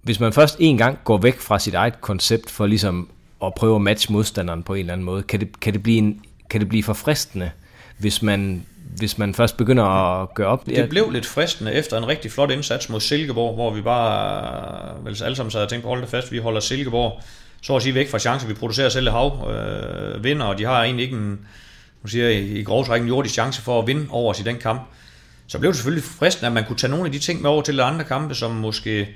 [0.06, 3.08] hvis man først en gang går væk fra sit eget koncept for ligesom
[3.44, 5.98] at prøve at matche modstanderen på en eller anden måde, kan det, kan det, blive,
[5.98, 6.20] en,
[6.50, 7.50] kan det blive for fristende,
[7.98, 8.66] hvis man,
[8.98, 10.66] hvis man først begynder at gøre op?
[10.66, 15.04] Det blev lidt fristende efter en rigtig flot indsats mod Silkeborg, hvor vi bare øh,
[15.04, 17.22] vel alle sammen sad og tænkte på, hold det fast, vi holder Silkeborg
[17.62, 18.48] så at sige væk fra chancer.
[18.48, 21.40] Vi producerer selv hav, øh, vinder, og de har egentlig ikke en,
[22.02, 24.56] nu siger jeg, i grovtræk en jordisk chance for at vinde over os i den
[24.56, 24.82] kamp.
[25.46, 27.62] Så blev det selvfølgelig fristende, at man kunne tage nogle af de ting med over
[27.62, 29.08] til de andre kampe, som måske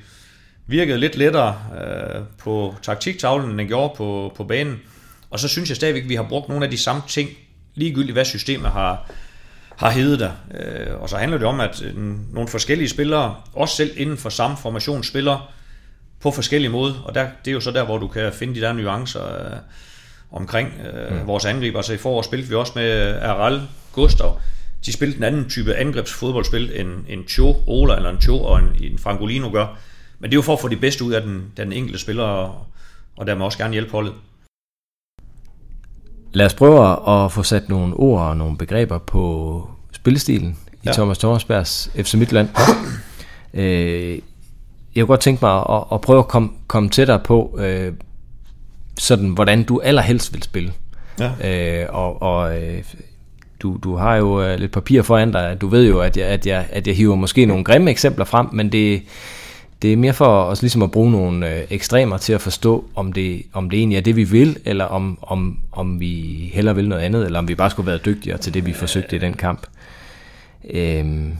[0.66, 4.80] virkede lidt lettere øh, på taktiktavlen, end den gjorde på, på banen.
[5.30, 7.28] Og så synes jeg stadigvæk, at vi har brugt nogle af de samme ting,
[7.74, 9.10] ligegyldigt hvad systemet har,
[9.80, 10.30] har heddet der.
[10.60, 11.94] Øh, og så handler det om, at øh,
[12.34, 15.52] nogle forskellige spillere, også selv inden for samme formation, spiller
[16.20, 16.94] på forskellige måder.
[17.04, 19.56] Og der, det er jo så der, hvor du kan finde de der nuancer øh,
[20.32, 21.26] omkring øh, mm.
[21.26, 21.82] vores angriber.
[21.82, 23.62] Så i forår spillede vi også med Aral,
[23.92, 24.40] Gustav.
[24.86, 28.68] De spillede en anden type angrebsfodboldspil, end en Cho, Ola eller en Cho og en,
[28.80, 29.78] en Frangolino gør.
[30.18, 32.24] Men det er jo for at få det bedste ud af den, den enkelte spiller,
[32.24, 32.66] og,
[33.16, 34.12] og dermed også gerne hjælpe holdet.
[36.32, 40.92] Lad os prøve at få sat nogle ord og nogle begreber på spillestilen i ja.
[40.92, 42.48] Thomas Thomasbergs FC Midtland.
[43.54, 44.18] øh,
[44.94, 47.92] jeg kunne godt tænke mig at, at prøve at komme, komme tættere på, øh,
[48.98, 50.72] sådan, hvordan du allerhelst vil spille.
[51.18, 51.82] Ja.
[51.82, 52.82] Øh, og og øh,
[53.62, 55.56] du, du har jo øh, lidt papir foran dig.
[55.60, 58.46] Du ved jo, at jeg, at jeg, at jeg hiver måske nogle grimme eksempler frem,
[58.52, 59.02] men det,
[59.82, 63.12] det er mere for os ligesom at bruge nogle øh, ekstremer til at forstå, om
[63.12, 66.88] det, om det egentlig er det, vi vil, eller om, om, om vi heller vil
[66.88, 69.34] noget andet, eller om vi bare skulle være dygtigere til det, vi forsøgte i den
[69.34, 69.66] kamp.
[70.70, 71.32] Øhm.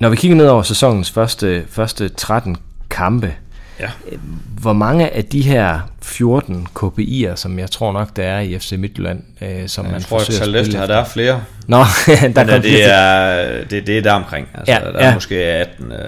[0.00, 2.56] Når vi kigger ned over sæsonens første, første 13
[2.90, 3.34] kampe,
[3.80, 4.16] Ja.
[4.60, 8.72] Hvor mange af de her 14 KPI'er, som jeg tror nok, der er i FC
[8.78, 10.86] Midtjylland, øh, som ja, man tror, forsøger at spille efter?
[10.86, 11.42] Der er flere.
[11.66, 14.48] Nå, der Men, det, er, det, det er der omkring.
[14.54, 15.14] Altså, ja, der er ja.
[15.14, 15.92] måske 18...
[15.92, 15.98] Øh...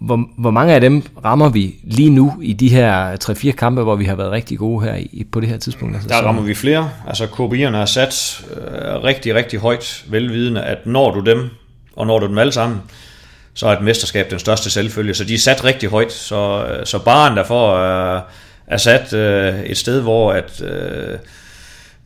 [0.00, 3.96] Hvor, hvor mange af dem rammer vi lige nu i de her 3-4 kampe, hvor
[3.96, 5.94] vi har været rigtig gode her i, på det her tidspunkt?
[5.94, 6.90] Altså, der rammer vi flere.
[7.06, 11.50] Altså KPI'erne er sat øh, rigtig, rigtig højt, velvidende, at når du dem,
[11.96, 12.80] og når du dem alle sammen,
[13.54, 15.14] så er et mesterskab den største selvfølge.
[15.14, 16.12] Så de er sat rigtig højt.
[16.12, 18.20] Så, så baren derfor er,
[18.66, 21.18] er sat øh, et sted, hvor at, øh,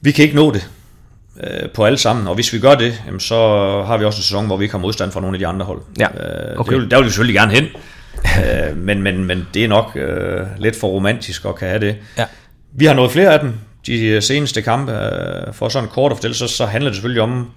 [0.00, 0.68] vi kan ikke nå det.
[1.42, 3.34] øh, på alle sammen, og hvis vi gør det, jamen, så
[3.86, 5.66] har vi også en sæson, hvor vi ikke har modstand fra nogle af de andre
[5.66, 5.80] hold.
[5.98, 6.72] Ja, Øh, okay.
[6.72, 7.64] det vil, der vil vi selvfølgelig gerne hen,
[8.44, 11.96] øh, men, men, men det er nok øh, lidt for romantisk at kan have det.
[12.18, 12.24] Ja.
[12.72, 13.52] Vi har nået flere af dem,
[13.86, 17.22] de øh, seneste kampe, øh, for sådan kort at fortælle, så, så handler det selvfølgelig
[17.22, 17.50] om,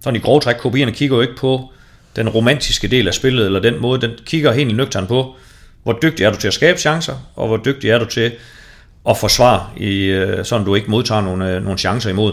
[0.00, 1.72] sådan i grove træk, kopierne kigger jo ikke på
[2.16, 5.36] den romantiske del af spillet, eller den måde, den kigger helt nøgteren på,
[5.82, 8.32] hvor dygtig er du til at skabe chancer, og hvor dygtig er du til
[9.08, 12.32] at forsvare, i, øh, sådan du ikke modtager nogle, øh, nogle chancer imod.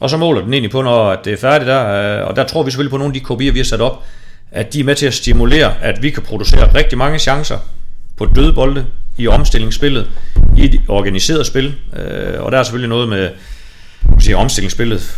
[0.00, 2.44] Og så måler den egentlig på, når at det er færdigt der, øh, og der
[2.44, 4.02] tror vi selvfølgelig på nogle af de kopier, vi har sat op,
[4.52, 7.58] at de er med til at stimulere, at vi kan producere rigtig mange chancer
[8.16, 8.86] på døde bolde,
[9.18, 10.10] i omstillingsspillet,
[10.56, 11.74] i et organiseret spil,
[12.38, 13.30] og der er selvfølgelig noget med
[14.10, 15.16] man siger, omstillingsspillet,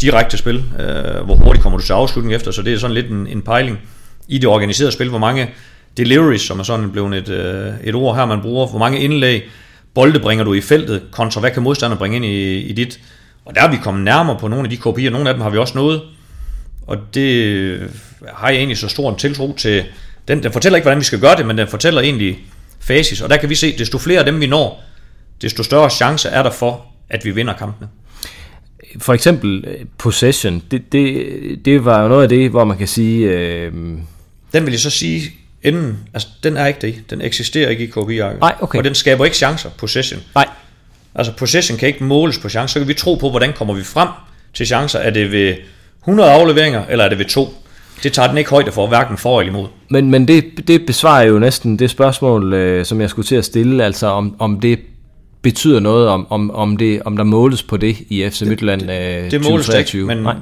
[0.00, 3.10] direkte spil, øh, hvor hurtigt kommer du til afslutning efter, så det er sådan lidt
[3.10, 3.78] en, en pejling
[4.28, 5.50] i det organiserede spil, hvor mange
[5.96, 9.42] deliveries, som er sådan blevet et, øh, et ord her, man bruger, hvor mange indlæg,
[9.94, 13.00] bolde bringer du i feltet, kontra hvad kan modstander bringe ind i, i dit,
[13.44, 15.50] og der er vi kommet nærmere på nogle af de kopier, nogle af dem har
[15.50, 16.02] vi også nået,
[16.86, 17.88] og det øh,
[18.34, 19.84] har jeg egentlig så stor en tiltro til,
[20.28, 22.38] den, den fortæller ikke, hvordan vi skal gøre det, men den fortæller egentlig
[22.80, 24.82] fasis, og der kan vi se, desto flere af dem vi når,
[25.42, 27.88] desto større chance er der for, at vi vinder kampene.
[28.98, 31.24] For eksempel øh, possession, det, det,
[31.64, 33.72] det var jo noget af det, hvor man kan sige, øh,
[34.52, 35.22] Den vil jeg så sige,
[35.62, 36.94] inden, altså den er ikke det.
[37.10, 38.18] Den eksisterer ikke i KPI.
[38.40, 38.78] Nej, okay.
[38.78, 40.20] Og den skaber ikke chancer, possession.
[40.34, 40.46] nej,
[41.14, 42.72] Altså possession kan ikke måles på chancer.
[42.72, 44.08] Så kan vi tro på, hvordan kommer vi frem
[44.54, 44.98] til chancer.
[44.98, 45.54] Er det ved
[46.02, 47.54] 100 afleveringer, eller er det ved to?
[48.02, 49.68] Det tager den ikke højde for, hverken for eller imod.
[49.88, 53.44] Men, men det, det besvarer jo næsten det spørgsmål, øh, som jeg skulle til at
[53.44, 54.78] stille, altså om, om det
[55.42, 59.30] betyder noget, om, om, om, det, om der måles på det i FC Midtjylland øh,
[59.30, 60.06] Det måles der ikke, 2023.
[60.06, 60.34] men Nej.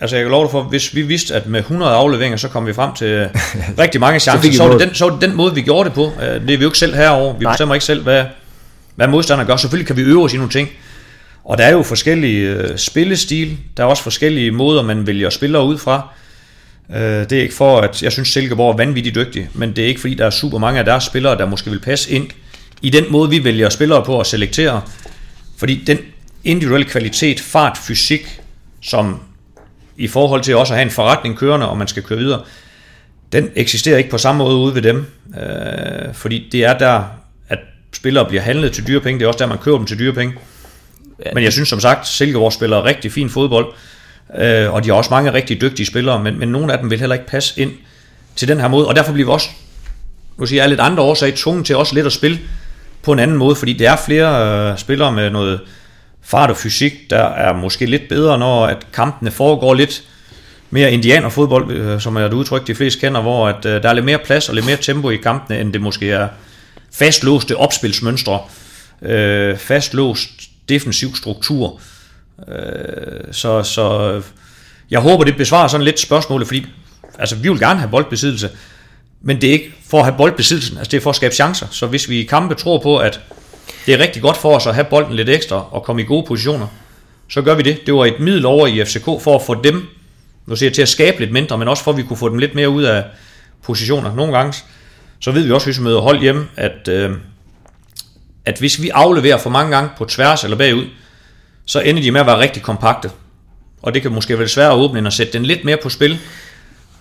[0.00, 2.66] altså jeg kan love dig for, hvis vi vidste, at med 100 afleveringer, så kom
[2.66, 3.28] vi frem til
[3.78, 5.84] rigtig mange chancer, så, så, var det den, så var det den måde, vi gjorde
[5.84, 6.04] det på.
[6.22, 7.38] Øh, Det er vi jo ikke selv herover.
[7.38, 7.52] Vi Nej.
[7.52, 8.24] bestemmer ikke selv, hvad,
[8.94, 9.56] hvad modstanderne gør.
[9.56, 10.68] Selvfølgelig kan vi øve os i nogle ting.
[11.44, 13.56] Og der er jo forskellige øh, spillestil.
[13.76, 16.08] Der er også forskellige måder, man vælger spillere ud fra.
[16.94, 20.00] Det er ikke for, at jeg synes, Silkeborg er vanvittigt dygtig, men det er ikke
[20.00, 22.26] fordi, der er super mange af deres spillere, der måske vil passe ind
[22.82, 24.82] i den måde, vi vælger spillere på at selektere.
[25.56, 25.98] Fordi den
[26.44, 28.40] individuelle kvalitet, fart, fysik,
[28.82, 29.20] som
[29.96, 32.42] i forhold til også at have en forretning kørende, og man skal køre videre,
[33.32, 35.06] den eksisterer ikke på samme måde ude ved dem.
[35.40, 37.04] Øh, fordi det er der,
[37.48, 37.58] at
[37.92, 39.18] spillere bliver handlet til dyre penge.
[39.18, 40.34] Det er også der, man køber dem til dyre penge.
[41.34, 43.66] Men jeg synes som sagt, Silkeborg spiller rigtig fin fodbold,
[44.38, 46.98] øh, og de har også mange rigtig dygtige spillere, men, men nogle af dem vil
[47.00, 47.72] heller ikke passe ind
[48.36, 49.48] til den her måde, og derfor bliver vi også,
[50.38, 52.38] nu siger jeg lidt andre årsager, tvunget til også lidt at spille
[53.06, 55.60] på en anden måde, fordi der er flere øh, spillere med noget
[56.22, 60.02] fart og fysik, der er måske lidt bedre, når at kampene foregår lidt
[60.70, 63.92] mere indianerfodbold, øh, som er et udtryk, de fleste kender, hvor at, øh, der er
[63.92, 66.28] lidt mere plads og lidt mere tempo i kampene, end det måske er
[66.92, 68.40] fastlåste opspilsmønstre,
[69.02, 70.30] øh, fastlåst
[70.68, 71.80] defensiv struktur.
[72.48, 74.22] Øh, så, så
[74.90, 76.66] jeg håber, det besvarer sådan lidt spørgsmålet, fordi
[77.18, 78.50] altså, vi vil gerne have boldbesiddelse,
[79.22, 81.66] men det er ikke for at have boldbesiddelsen, altså det er for at skabe chancer.
[81.70, 83.20] Så hvis vi i kampe tror på, at
[83.86, 86.26] det er rigtig godt for os at have bolden lidt ekstra og komme i gode
[86.26, 86.66] positioner,
[87.28, 87.86] så gør vi det.
[87.86, 89.88] Det var et middel over i FCK for at få dem
[90.46, 92.28] nu siger jeg, til at skabe lidt mindre, men også for at vi kunne få
[92.28, 93.04] dem lidt mere ud af
[93.62, 94.14] positioner.
[94.14, 94.54] Nogle gange,
[95.20, 97.10] så ved vi også, hvis vi møder hold hjemme, at, øh,
[98.44, 100.84] at hvis vi afleverer for mange gange på tværs eller bagud,
[101.64, 103.10] så ender de med at være rigtig kompakte.
[103.82, 105.88] Og det kan måske være svært at åbne, end at sætte den lidt mere på
[105.88, 106.18] spil,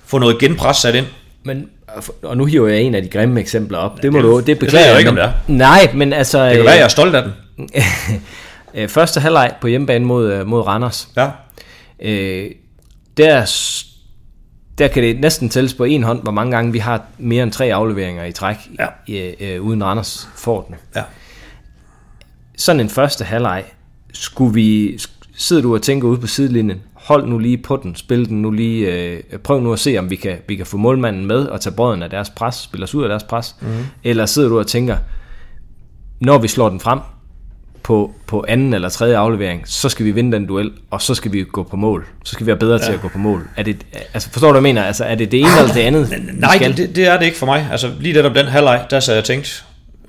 [0.05, 1.05] få noget genpres sat ind.
[1.43, 1.69] Men,
[2.23, 4.01] og nu hiver jeg en af de grimme eksempler op.
[4.01, 5.31] Det må det- du, det beklager jeg ikke, om det er.
[5.47, 6.45] Nej, men altså...
[6.49, 7.33] Det kan være, at jeg er stolt af den.
[8.75, 11.09] øh, første halvleg på hjemmebane mod, øh, mod Randers.
[11.17, 11.29] Ja.
[11.99, 12.51] Øh,
[13.17, 13.51] der,
[14.77, 17.51] der kan det næsten tælles på en hånd, hvor mange gange vi har mere end
[17.51, 18.87] tre afleveringer i træk, Ja.
[19.07, 20.75] i, øh, uden Randers får den.
[20.95, 21.01] ja.
[22.57, 23.63] Sådan en første halvleg,
[24.13, 24.97] skulle vi,
[25.37, 28.51] sidder du og tænker ude på sidelinjen, hold nu lige på den, spil den nu
[28.51, 31.61] lige, øh, prøv nu at se, om vi kan, vi kan få målmanden med og
[31.61, 33.67] tage brøden af deres pres, spille os ud af deres pres, mm.
[34.03, 34.97] eller sidder du og tænker,
[36.19, 36.99] når vi slår den frem
[37.83, 41.31] på, på anden eller tredje aflevering, så skal vi vinde den duel, og så skal
[41.31, 42.07] vi gå på mål.
[42.23, 42.85] Så skal vi være bedre ja.
[42.85, 43.47] til at gå på mål.
[43.57, 44.83] Er det, altså, forstår du, hvad jeg mener?
[44.83, 46.13] Altså, er det det ene eller det andet?
[46.33, 47.67] Nej, det, det er det ikke for mig.
[47.71, 49.65] Altså lige netop den halvleg, der så jeg tænkt,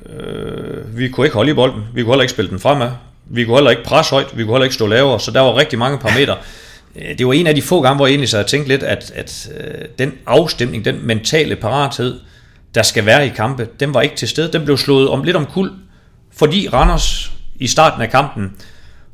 [0.06, 2.90] øh, vi kunne ikke holde i bolden, vi kunne heller ikke spille den fremad,
[3.24, 5.56] vi kunne heller ikke presse højt, vi kunne heller ikke stå lavere, så der var
[5.56, 6.36] rigtig mange parametre.
[6.98, 8.82] Øh, det var en af de få gange, hvor jeg egentlig så havde tænkt lidt,
[8.82, 12.20] at, at øh, den afstemning, den mentale parathed,
[12.74, 14.52] der skal være i kampe, den var ikke til stede.
[14.52, 15.70] Den blev slået om lidt om kul,
[16.36, 18.52] fordi Randers i starten af kampen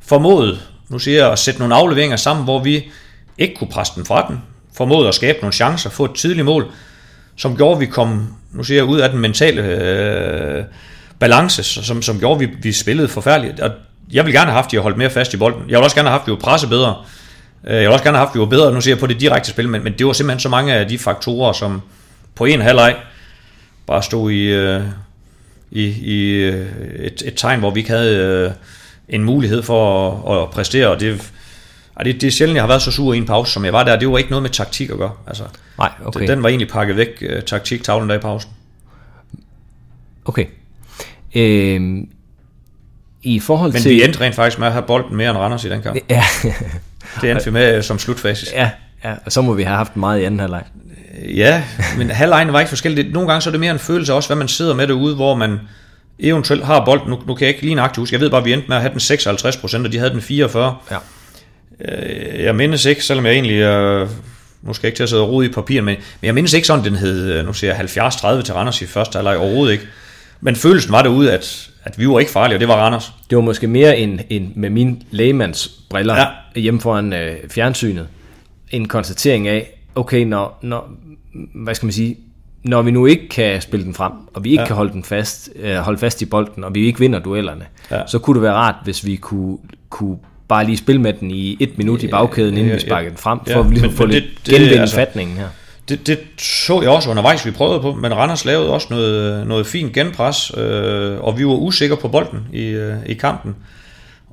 [0.01, 2.91] formåede, nu siger jeg, at sætte nogle afleveringer sammen, hvor vi
[3.37, 4.41] ikke kunne presse den fra den,
[4.77, 6.67] formåede at skabe nogle chancer, få et tidligt mål,
[7.35, 10.63] som gjorde, at vi kom, nu siger jeg, ud af den mentale øh,
[11.19, 13.59] balance, som, som gjorde, at vi, vi spillede forfærdeligt.
[13.59, 13.71] Og
[14.11, 15.61] jeg vil gerne have haft, at de holdt mere fast i bolden.
[15.69, 16.95] Jeg vil også gerne have haft, at vi var presset bedre.
[17.67, 19.07] Øh, Jeg vil også gerne have haft, at vi var bedre, nu ser jeg på
[19.07, 21.81] det direkte spil, men, men det var simpelthen så mange af de faktorer, som
[22.35, 22.95] på en halvleg
[23.87, 24.81] bare stod i, øh,
[25.71, 26.67] i, i øh,
[26.99, 28.51] et, et tegn, hvor vi ikke havde øh,
[29.09, 31.31] en mulighed for at, at præstere, og det,
[32.03, 33.83] det, det er sjældent, jeg har været så sur i en pause, som jeg var
[33.83, 33.95] der.
[33.99, 35.11] Det var ikke noget med taktik at gøre.
[35.27, 35.43] Altså,
[35.77, 36.19] Nej, okay.
[36.19, 38.51] den, den var egentlig pakket væk, øh, taktiktavlen der i pausen.
[40.25, 40.45] Okay.
[41.35, 42.09] Øhm,
[43.23, 43.91] I forhold Men til...
[43.91, 45.97] vi endte rent faktisk med at have bolden mere end Randers i den kamp.
[46.09, 46.23] Ja,
[47.21, 48.51] Det endte vi med øh, som slutfasis.
[48.53, 48.69] ja,
[49.03, 50.63] ja, og så må vi have haft meget i anden halvleg.
[51.35, 51.63] Ja,
[51.97, 53.13] men halvlejen var ikke forskelligt.
[53.13, 55.35] Nogle gange så er det mere en følelse også, hvad man sidder med derude, hvor
[55.35, 55.59] man
[56.19, 57.09] eventuelt har bolden.
[57.09, 58.13] Nu, nu kan jeg ikke lige nøjagtigt huske.
[58.13, 60.11] Jeg ved bare, at vi endte med at have den 56 procent, og de havde
[60.11, 60.75] den 44.
[60.91, 60.97] Ja.
[61.85, 63.57] Øh, Jeg mindes ikke, selvom jeg egentlig...
[63.59, 64.09] Øh,
[64.61, 66.53] nu skal jeg ikke til at sidde og rode i papiren, men, men jeg mindes
[66.53, 69.71] ikke sådan, den hed, øh, nu siger jeg 70-30 til Randers i første halvleg overhovedet
[69.73, 69.87] ikke.
[70.41, 73.13] Men følelsen var derude, at, at vi var ikke farlige, og det var Randers.
[73.29, 76.25] Det var måske mere en, en med min lægemands briller ja.
[76.55, 76.61] Ja.
[76.61, 78.07] hjemme foran øh, fjernsynet.
[78.71, 80.89] En konstatering af, okay, når, når,
[81.53, 82.17] hvad skal man sige,
[82.63, 84.63] når vi nu ikke kan spille den frem, og vi ikke ja.
[84.63, 84.67] Ja.
[84.67, 87.97] kan holde den fast, øh, holde fast i bolden, og vi ikke vinder duellerne, ja.
[87.97, 88.03] Ja.
[88.07, 89.57] så kunne det være rart, hvis vi kunne,
[89.89, 90.17] kunne
[90.47, 93.17] bare lige spille med den i et minut i bagkæden, inden ja, vi sparkede den
[93.17, 95.47] frem, ja, for at ligesom men- få men lidt det- det- genvinde altså- fatningen her.
[95.89, 99.67] Det, det så jeg også undervejs, vi prøvede på, men Randers lavede også noget, noget
[99.67, 103.55] fint genpres, øh, og vi var usikre på bolden i, øh, i kampen,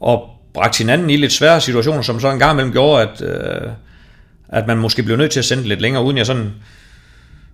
[0.01, 3.71] og bragte hinanden i lidt svære situationer, som så en gang imellem gjorde, at, øh,
[4.49, 6.53] at man måske blev nødt til at sende lidt længere, uden jeg sådan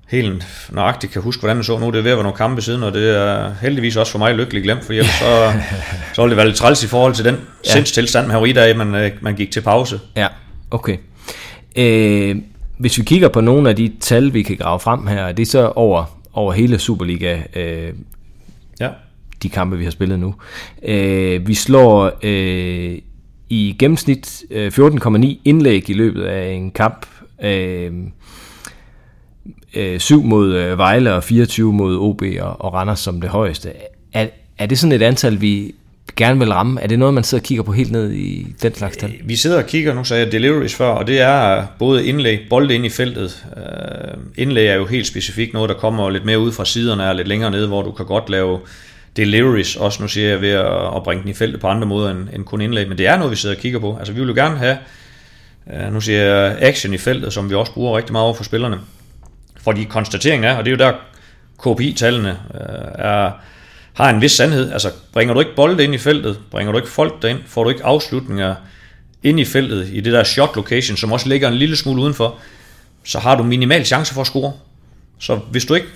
[0.09, 1.90] helt nøjagtigt kan huske, hvordan man så nu.
[1.90, 4.35] Det er ved at være nogle kampe siden, og det er heldigvis også for mig
[4.35, 5.52] lykkelig glemt, for ellers så,
[6.14, 7.70] så ville det være lidt træls i forhold til den ja.
[7.70, 10.00] sindstilstand, man var i dag, man, øh, man gik til pause.
[10.16, 10.26] Ja,
[10.70, 10.96] okay.
[11.76, 12.37] Øh,
[12.78, 15.46] hvis vi kigger på nogle af de tal, vi kan grave frem her, det er
[15.46, 17.92] så over, over hele Superliga, øh,
[18.80, 18.88] Ja.
[19.42, 20.34] de kampe, vi har spillet nu.
[20.82, 22.98] Øh, vi slår øh,
[23.48, 27.06] i gennemsnit øh, 14,9 indlæg i løbet af en kamp.
[27.42, 27.92] Øh,
[29.74, 33.72] øh, 7 mod øh, Vejle og 24 mod OB og, og Randers som det højeste.
[34.12, 34.26] Er,
[34.58, 35.74] er det sådan et antal, vi
[36.16, 36.81] gerne vil ramme?
[36.81, 39.14] Er det noget, man sidder og kigger på helt ned i den slags tal?
[39.24, 42.74] Vi sidder og kigger, nu sagde jeg deliveries før, og det er både indlæg, bolde
[42.74, 43.46] ind i feltet.
[43.57, 43.62] Øh,
[44.37, 47.29] indlæg er jo helt specifikt noget, der kommer lidt mere ud fra siderne og lidt
[47.29, 48.61] længere nede, hvor du kan godt lave
[49.16, 52.11] deliveries, også nu siger jeg ved at, at bringe den i feltet på andre måder
[52.11, 53.96] end, end kun indlæg, men det er noget, vi sidder og kigger på.
[53.98, 54.79] Altså vi vil jo gerne have,
[55.72, 58.44] øh, nu siger jeg action i feltet, som vi også bruger rigtig meget over for
[58.44, 58.79] spillerne.
[59.61, 60.92] Fordi konstateringen er, og det er jo der
[61.59, 63.31] KPI-tallene øh, er,
[63.96, 64.72] har en vis sandhed.
[64.72, 67.70] Altså, bringer du ikke bolde ind i feltet, bringer du ikke folk derind, får du
[67.70, 68.54] ikke afslutninger
[69.22, 72.38] ind i feltet, i det der shot location, som også ligger en lille smule udenfor,
[73.04, 74.52] så har du minimal chance for at score.
[75.18, 75.87] Så hvis du ikke,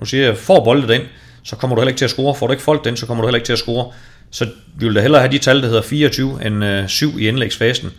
[0.00, 1.02] nu siger jeg, får bolde ind,
[1.42, 2.34] så kommer du heller ikke til at score.
[2.34, 3.92] Får du ikke folk den, så kommer du heller ikke til at score.
[4.30, 4.44] Så
[4.76, 7.90] vi vil da hellere have de tal, der hedder 24 end øh, 7 i indlægsfasen.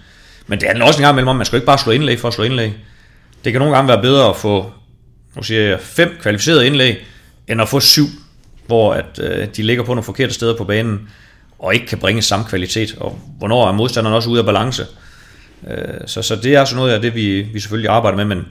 [0.48, 2.28] Men det handler også en gang imellem om, man skal ikke bare slå indlæg for
[2.28, 2.74] at slå indlæg.
[3.44, 4.72] Det kan nogle gange være bedre at få,
[5.36, 6.98] nu siger jeg, fem kvalificerede indlæg,
[7.48, 8.06] end at få syv,
[8.70, 11.10] hvor at, øh, de ligger på nogle forkerte steder på banen,
[11.60, 12.96] og ikke kan bringe samme kvalitet.
[13.00, 14.86] Og hvornår er modstanderen også ude af balance.
[15.68, 18.46] Øh, så, så det er altså noget af det, vi, vi selvfølgelig arbejder med, men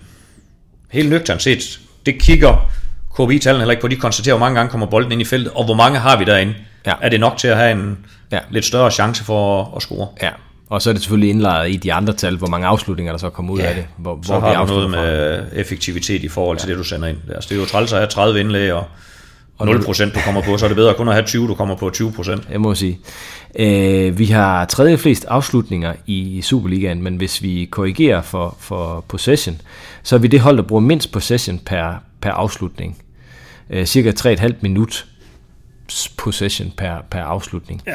[0.90, 2.70] helt nøgternt set, det kigger
[3.14, 3.88] KBI-tallene heller ikke på.
[3.88, 6.24] De konstaterer, hvor mange gange kommer bolden ind i feltet, og hvor mange har vi
[6.24, 6.54] derinde.
[6.86, 6.92] Ja.
[7.00, 7.98] Er det nok til at have en
[8.32, 8.36] Ja.
[8.36, 8.42] ja.
[8.50, 10.08] lidt større chance for at, at score?
[10.22, 10.30] Ja,
[10.70, 13.30] og så er det selvfølgelig indlejret i de andre tal, hvor mange afslutninger der så
[13.30, 13.84] kommer ud Ja, af det.
[13.98, 17.08] Hvor, Så hvor vi har afslutter noget med effektivitet i forhold til det, du sender
[17.08, 17.18] ind.
[17.34, 18.84] Altså, det er jo træls at have 30 indlæg, og,
[19.58, 21.74] og 0% du kommer på, så er det bedre kun at have 20, du kommer
[21.74, 22.50] på 20%.
[22.50, 23.00] Jeg må sige.
[23.58, 29.60] Øh, vi har tredje flest afslutninger i Superligaen, men hvis vi korrigerer for, for possession,
[30.02, 32.98] så er vi det hold, der bruger mindst possession per, per afslutning.
[33.70, 35.06] Øh, cirka 3,5 minut
[36.16, 37.82] possession per, per afslutning.
[37.86, 37.92] Ja.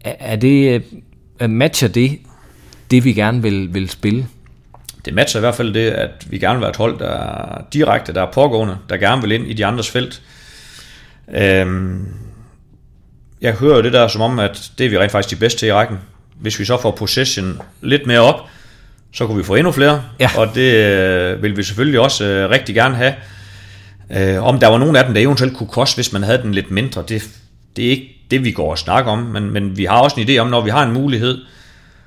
[0.00, 0.82] Er, er det,
[1.40, 2.18] øh, matcher det,
[2.90, 4.26] det vi gerne vil, vil spille?
[5.04, 7.62] Det matcher i hvert fald det, at vi gerne vil være et hold, der er
[7.72, 10.22] direkte, der er pågående, der gerne vil ind i de andres felt.
[11.34, 12.06] Øhm,
[13.40, 15.58] jeg hører jo det der som om, at det er vi rent faktisk de bedste
[15.58, 15.98] til i rækken.
[16.40, 18.40] Hvis vi så får possession lidt mere op,
[19.12, 20.30] så kunne vi få endnu flere, Ja.
[20.36, 23.14] og det øh, vil vi selvfølgelig også øh, rigtig gerne have.
[24.16, 26.54] Øh, om der var nogen af dem, der eventuelt kunne koste, hvis man havde den
[26.54, 27.28] lidt mindre, det,
[27.76, 30.28] det er ikke det, vi går og snakker om, men, men vi har også en
[30.28, 31.38] idé om, når vi har en mulighed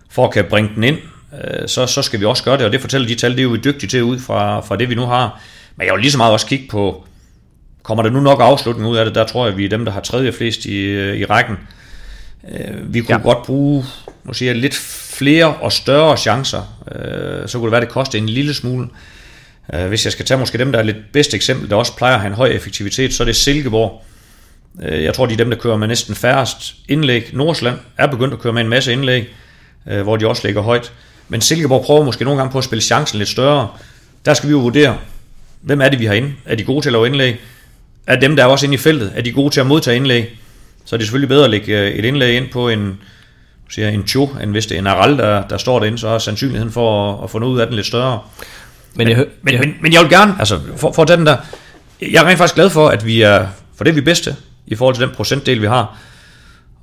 [0.10, 0.98] for at kan bringe den ind,
[1.44, 3.44] øh, så, så skal vi også gøre det, og det fortæller de tal, det er
[3.44, 5.42] jo vi dygtige til ud fra, fra det, vi nu har.
[5.76, 7.08] Men jeg vil lige så meget også kigge på,
[7.84, 9.92] kommer der nu nok afslutning ud af det, der tror jeg, vi er dem, der
[9.92, 11.58] har tredje flest i, øh, i rækken.
[12.52, 13.22] Øh, vi kunne Ja.
[13.22, 13.86] godt bruge
[14.24, 14.76] nu siger jeg, lidt
[15.16, 18.88] flere og større chancer, øh, så kunne det være, det koster en lille smule.
[19.74, 22.14] Øh, hvis jeg skal tage måske dem, der er lidt bedste eksempel, der også plejer
[22.14, 24.04] at have en høj effektivitet, så er det Silkeborg.
[24.84, 27.30] Øh, Jeg tror, de er dem, der kører med næsten færrest indlæg.
[27.34, 29.28] Nordsland er begyndt at køre med en masse indlæg,
[29.88, 30.92] øh, hvor de også ligger højt.
[31.30, 33.68] Men Silkeborg prøver måske nogle gange på at spille chancen lidt større.
[34.26, 34.98] Der skal vi jo vurdere,
[35.62, 36.34] hvem er det, vi har inde?
[36.46, 37.40] Er de gode til at lave indlæg?
[38.08, 40.38] Er dem, der er også inde i feltet, er de gode til at modtage indlæg?
[40.86, 42.98] Så er det selvfølgelig bedre at lægge øh, et indlæg ind på en,
[43.70, 46.18] siger en Cho, end hvis det er en Aral, der, der står derinde, så er
[46.18, 48.20] sandsynligheden for at, at få noget ud af den lidt større.
[48.96, 51.26] Men, jeg, hø- Men, men, men jeg vil gerne, altså for, for at tage den
[51.26, 51.38] der,
[52.02, 53.48] jeg er rent faktisk glad for, at vi er,
[53.78, 54.36] for det er vi bedste
[54.68, 55.98] i forhold til den procentdel, vi har.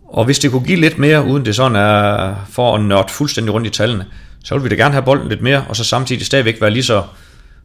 [0.09, 3.55] Og hvis det kunne give lidt mere, uden det sådan er for at nørde fuldstændig
[3.55, 4.05] rundt i tallene,
[4.45, 6.83] så vil vi da gerne have bolden lidt mere, og så samtidig stadigvæk være lige
[6.83, 7.03] så,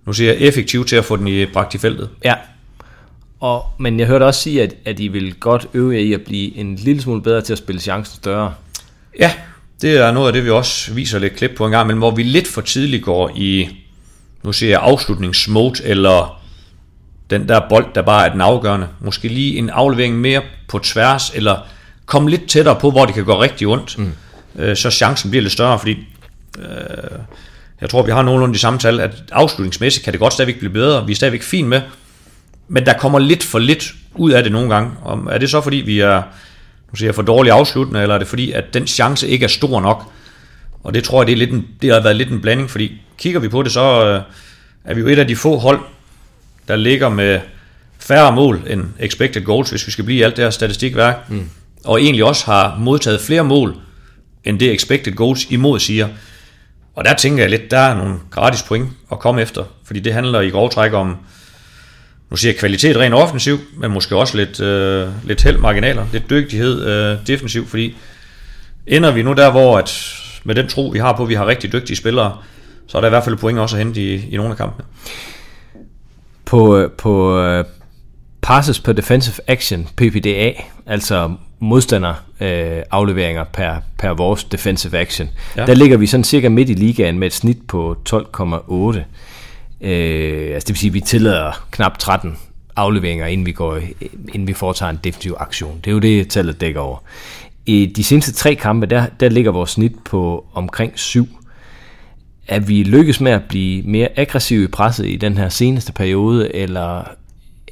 [0.05, 2.09] nu siger jeg, effektiv til at få den i bragt i feltet.
[2.23, 2.33] Ja.
[3.43, 6.21] Og, men jeg hørte også sige, at, at I vil godt øve jer i at
[6.21, 8.53] blive en lille smule bedre til at spille chancen større.
[9.19, 9.33] Ja,
[9.81, 12.11] det er noget af det, vi også viser lidt klip på en gang, men hvor
[12.11, 13.69] vi lidt for tidligt går i,
[14.43, 16.41] nu siger jeg, afslutningsmode, eller
[17.29, 18.87] den der bold, der bare er den afgørende.
[18.99, 21.57] Måske lige en aflevering mere på tværs, eller
[22.05, 24.11] komme lidt tættere på, hvor det kan gå rigtig ondt, mm.
[24.55, 25.97] øh, så chancen bliver lidt større, fordi
[26.59, 27.19] øh,
[27.81, 30.73] jeg tror, vi har nogenlunde de samme tal, at afslutningsmæssigt kan det godt stadigvæk blive
[30.73, 31.81] bedre, vi er stadigvæk fint med,
[32.74, 34.91] men der kommer lidt for lidt ud af det nogle gange.
[35.01, 36.21] Og er det så, fordi vi er
[36.91, 39.47] nu siger jeg, for dårligt afsluttende, eller er det fordi, at den chance ikke er
[39.47, 40.11] stor nok?
[40.84, 43.01] Og det tror jeg, det, er lidt en, det har været lidt en blanding, fordi
[43.17, 44.21] kigger vi på det, så øh,
[44.86, 45.80] er vi jo et af de få hold,
[46.67, 47.39] der ligger med
[47.99, 51.49] færre mål end expected goals, hvis vi skal blive i alt det her statistikværk, mm.
[51.86, 53.76] og egentlig også har modtaget flere mål,
[54.43, 56.07] end det expected goals imod siger.
[56.95, 60.13] Og der tænker jeg lidt, der er nogle gratis point at komme efter, fordi det
[60.13, 61.17] handler i grov træk om,
[62.34, 66.29] nu siger jeg kvalitet rent offensiv, men måske også lidt, øh, lidt held marginaler, lidt
[66.29, 67.95] dygtighed øh, defensiv, fordi
[68.88, 71.47] ender vi nu der, hvor at med den tro, vi har på, at vi har
[71.47, 72.38] rigtig dygtige spillere,
[72.88, 74.86] så er der i hvert fald point også at hente i, i nogle af kampene.
[76.45, 77.65] På, på uh,
[78.41, 80.51] passes per defensive action, PPDA,
[80.86, 85.29] altså modstander øh, afleveringer per, per vores defensive action.
[85.57, 85.65] Ja.
[85.65, 88.99] Der ligger vi sådan cirka midt i ligaen med et snit på 12,8.
[89.84, 92.38] Øh, altså det vil sige, at vi tillader knap 13
[92.75, 93.79] afleveringer, inden vi, går,
[94.34, 95.77] inden vi foretager en defensiv aktion.
[95.77, 96.97] Det er jo det, tallet dækker over.
[97.65, 101.27] I de seneste tre kampe, der, der ligger vores snit på omkring 7.
[102.47, 106.55] Er vi lykkes med at blive mere aggressive i presset i den her seneste periode,
[106.55, 107.03] eller,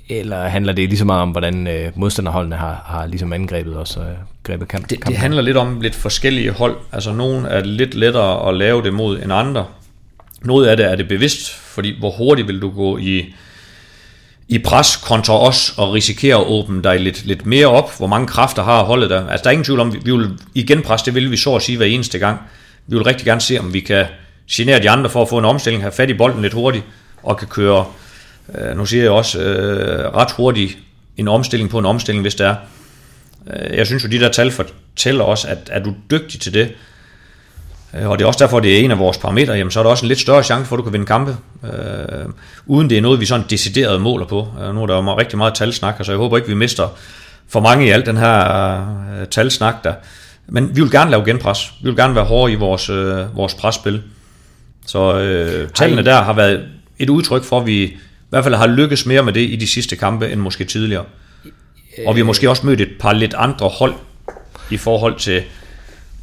[0.10, 3.98] eller handler det lige så meget om, hvordan øh, modstanderholdene har, har ligesom angrebet os
[3.98, 4.90] og øh, grebet kamp?
[4.90, 6.78] Det, det handler lidt om lidt forskellige hold.
[6.92, 9.66] Altså nogen er lidt lettere at lave det mod end andre.
[10.42, 13.34] Noget af det er det bevidst, fordi hvor hurtigt vil du gå i,
[14.48, 17.98] i pres kontra os og risikere at åbne dig lidt, lidt mere op.
[17.98, 19.28] Hvor mange kræfter har holdet der?
[19.28, 21.56] Altså der er ingen tvivl om, vi, vi vil igen presse, det vil vi så
[21.56, 22.40] at sige hver eneste gang.
[22.88, 24.06] Vi vil rigtig gerne se, om vi kan
[24.52, 26.86] genere de andre for at få en omstilling, have fat i bolden lidt hurtigt
[27.24, 27.86] og kan køre,
[28.56, 30.78] øh, nu siger jeg også, øh, ret hurtigt
[31.18, 32.56] en omstilling på en omstilling, hvis det er.
[33.54, 36.72] Øh, jeg synes jo, de der tal fortæller os, at er du dygtig til det,
[37.94, 39.90] og det er også derfor, det er en af vores parametre, jamen så er der
[39.90, 42.26] også en lidt større chance for, at du kan vinde kampe, øh,
[42.66, 44.48] uden det er noget, vi sådan decideret måler på.
[44.64, 46.88] Øh, Nu er der jo rigtig meget talsnak, så jeg håber ikke, vi mister
[47.50, 48.80] for mange i alt den her
[49.22, 49.94] øh, talsnak der.
[50.48, 51.74] Men vi vil gerne lave genpres.
[51.82, 54.02] Vi vil gerne være hårde i vores, øh, vores presspil.
[54.86, 56.66] Så øh, tallene der har været
[57.00, 57.98] et udtryk for, at vi i
[58.30, 61.04] hvert fald har lykkes mere med det i de sidste kampe, end måske tidligere.
[62.06, 63.94] Og vi har måske også mødt et par lidt andre hold
[64.70, 65.42] i forhold til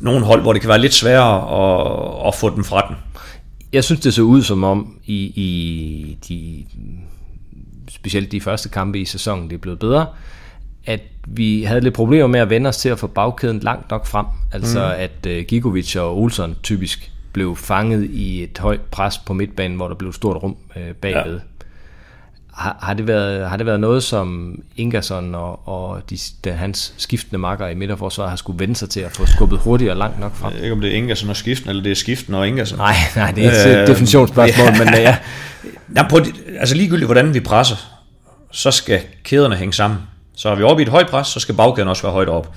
[0.00, 1.40] nogle hold, hvor det kan være lidt sværere
[2.20, 2.96] at, at få dem fra den.
[3.72, 6.64] Jeg synes, det så ud som om, i, i de,
[7.90, 10.06] specielt de første kampe i sæsonen, det er blevet bedre,
[10.86, 14.06] at vi havde lidt problemer med at vende os til at få bagkæden langt nok
[14.06, 14.26] frem.
[14.52, 15.02] Altså mm.
[15.02, 19.88] at uh, Gigovic og Olsen typisk blev fanget i et højt pres på midtbanen, hvor
[19.88, 21.34] der blev et stort rum uh, bagved.
[21.34, 21.40] Ja.
[22.58, 26.94] Har, har, det været, har det været noget, som Ingersson og, og de, de, hans
[26.96, 30.20] skiftende makker i midterforsvaret har skulle vende sig til at få skubbet hurtigt og langt
[30.20, 30.50] nok frem?
[30.50, 32.78] Jeg ved ikke, om det er Ingersson og skiften, eller det er skiften og Ingersson.
[32.78, 34.84] Nej, nej, det er et øh, definitionsspørgsmål, ja.
[34.84, 35.16] men ja.
[35.96, 36.20] ja på,
[36.58, 37.76] altså ligegyldigt, hvordan vi presser,
[38.52, 40.00] så skal kæderne hænge sammen.
[40.36, 42.54] Så er vi oppe i et højt pres, så skal bagkæden også være højt op.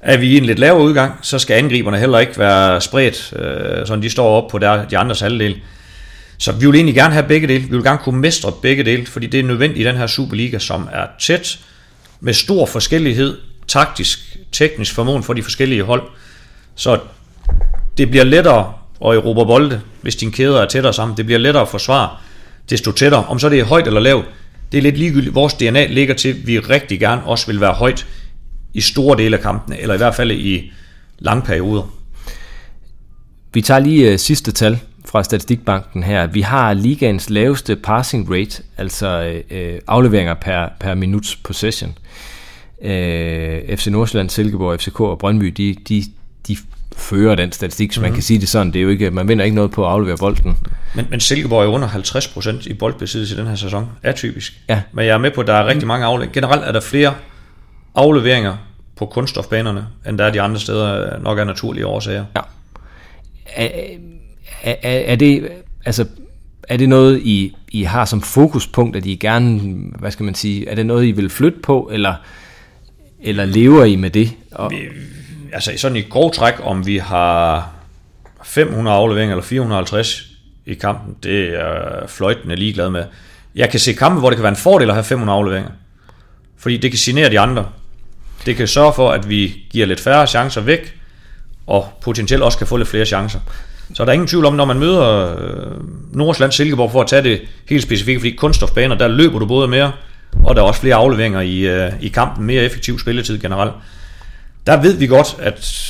[0.00, 3.86] Er vi i en lidt lavere udgang, så skal angriberne heller ikke være spredt, øh,
[3.86, 5.60] sådan de står op på der, de andres halvdel.
[6.38, 7.64] Så vi vil egentlig gerne have begge dele.
[7.64, 10.58] Vi vil gerne kunne mestre begge dele, fordi det er nødvendigt i den her Superliga,
[10.58, 11.58] som er tæt,
[12.20, 16.02] med stor forskellighed, taktisk, teknisk formåen for de forskellige hold.
[16.74, 17.00] Så
[17.98, 18.72] det bliver lettere
[19.04, 21.16] at erobre bolde, hvis dine kæder er tættere sammen.
[21.16, 22.10] Det bliver lettere at forsvare,
[22.70, 23.24] desto tættere.
[23.24, 24.24] Om så det er højt eller lavt,
[24.72, 25.34] det er lidt ligegyldigt.
[25.34, 28.06] Vores DNA ligger til, at vi rigtig gerne også vil være højt
[28.74, 30.72] i store dele af kampene, eller i hvert fald i
[31.18, 31.94] lange perioder.
[33.52, 36.26] Vi tager lige øh, sidste tal fra Statistikbanken her.
[36.26, 41.98] Vi har ligaens laveste passing rate, altså uh, afleveringer per, per minuts possession.
[42.82, 46.04] Øh, FC Nordsjælland, Silkeborg, FCK og Brøndby, de, de,
[46.48, 46.56] de
[46.96, 48.14] fører den statistik, så man mm.
[48.14, 48.72] kan sige det sådan.
[48.72, 50.58] Det er jo ikke, man vinder ikke noget på at aflevere bolden.
[50.94, 53.88] Men, men Silkeborg er under 50% i boldbesiddelse i den her sæson.
[54.02, 54.60] Atypisk.
[54.68, 54.82] Ja.
[54.92, 56.40] Men jeg er med på, at der er rigtig mange afleveringer.
[56.40, 57.14] Generelt er der flere
[57.94, 58.56] afleveringer
[58.96, 62.24] på kunststofbanerne, end der er de andre steder, nok af naturlige årsager.
[62.36, 62.40] Ja.
[64.64, 65.48] Er, er, det,
[65.84, 66.06] altså,
[66.68, 69.60] er det noget, I, I har som fokuspunkt, at I gerne,
[69.98, 72.14] hvad skal man sige, er det noget, I vil flytte på, eller,
[73.20, 74.32] eller lever I med det?
[74.52, 74.76] Og, Vi,
[75.52, 77.70] altså sådan i grov træk, om vi har
[78.44, 80.30] 500 afleveringer eller 450
[80.66, 83.04] i kampen, det er fløjtende ligeglad med.
[83.54, 85.70] Jeg kan se kampe, hvor det kan være en fordel at have 500 afleveringer.
[86.56, 87.68] Fordi det kan genere de andre.
[88.46, 90.96] Det kan sørge for, at vi giver lidt færre chancer væk,
[91.66, 93.40] og potentielt også kan få lidt flere chancer.
[93.94, 95.72] Så er der ingen tvivl om, når man møder øh,
[96.12, 99.92] Nordsjælland Silkeborg for at tage det helt specifikt, fordi kunststofbaner, der løber du både mere,
[100.44, 103.72] og der er også flere afleveringer i, øh, i kampen, mere effektiv spilletid generelt.
[104.66, 105.82] Der ved vi godt, at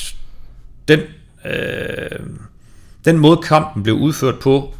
[0.88, 1.00] den,
[1.44, 2.18] øh,
[3.04, 4.74] den måde kampen blev udført på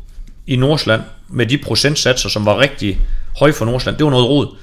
[0.46, 3.00] i Nordsjælland, med de procentsatser, som var rigtig
[3.38, 4.56] høje for Nordsjælland, det var noget rod.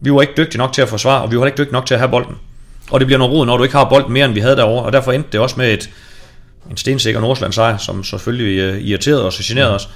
[0.00, 1.94] Vi var ikke dygtige nok til at forsvare, og vi var ikke dygtige nok til
[1.94, 2.34] at have bolden.
[2.90, 4.84] Og det bliver noget rod, når du ikke har bolden mere, end vi havde derovre,
[4.84, 5.90] og derfor endte det også med et,
[6.70, 9.88] en stensikker Nordsjælland sejr, som selvfølgelig øh, irriterede os og generede os.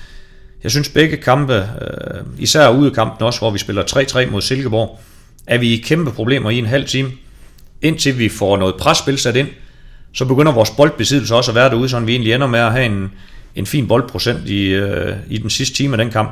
[0.62, 3.82] Jeg synes begge kampe, øh, i udekampen også, hvor vi spiller
[4.26, 5.00] 3-3 mod Silkeborg,
[5.46, 7.10] er vi i kæmpe problemer i en halv time,
[7.82, 9.48] indtil vi får noget presspil sat ind,
[10.14, 12.86] så begynder vores boldbesiddelse også at være derude, så vi egentlig ender med at have
[12.86, 13.12] en,
[13.54, 16.30] en fin boldprocent i, øh, i den sidste time af den kamp.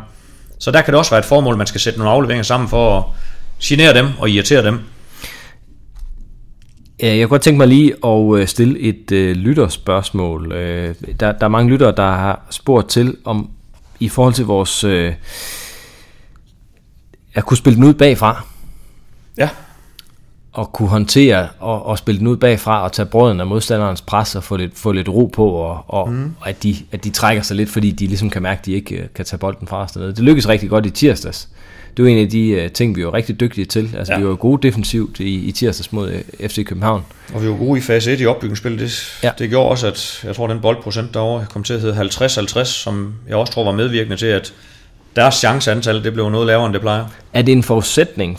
[0.59, 2.68] Så der kan det også være et formål, at man skal sætte nogle afleveringer sammen
[2.68, 3.05] for at
[3.62, 4.80] genere dem og irritere dem.
[7.03, 10.53] Ja, jeg kunne godt tænke mig lige at øh, stille et øh, lytterspørgsmål.
[10.53, 13.51] Øh, der, der er mange lyttere, der har spurgt til, om
[14.01, 14.85] i forhold til vores...
[14.85, 15.15] Øh,
[17.35, 18.45] at kunne spille den ud bagfra,
[19.39, 19.49] Ja,
[20.53, 24.35] og kunne håndtere og, og spille den ud bagfra og tage brøden af modstanderens pres
[24.35, 26.35] og få lidt, få lidt ro på, og, og, mm.
[26.41, 28.73] og at, de, at de trækker sig lidt, fordi de ligesom kan mærke, at de
[28.73, 29.93] ikke øh, kan tage bolden fra os.
[29.93, 31.49] Det lykkedes rigtig godt i tirsdags.
[31.97, 33.95] Det var en af de uh, ting, vi var rigtig dygtige til.
[33.99, 34.18] Altså, ja.
[34.18, 37.05] Vi var gode defensivt i, i tirsdags mod uh, FC København.
[37.34, 38.80] og vi var gode i fase 1 i opbygningsspillet.
[38.80, 39.30] Det, Ja.
[39.38, 43.14] det gjorde også, at jeg tror, den boldprocent derovre kom til at hedde 50-50, som
[43.28, 44.55] jeg også tror var medvirkende til, at
[45.16, 47.07] deres chanceantal det blev noget lavere, end det plejer.
[47.32, 48.38] Er det en forudsætning,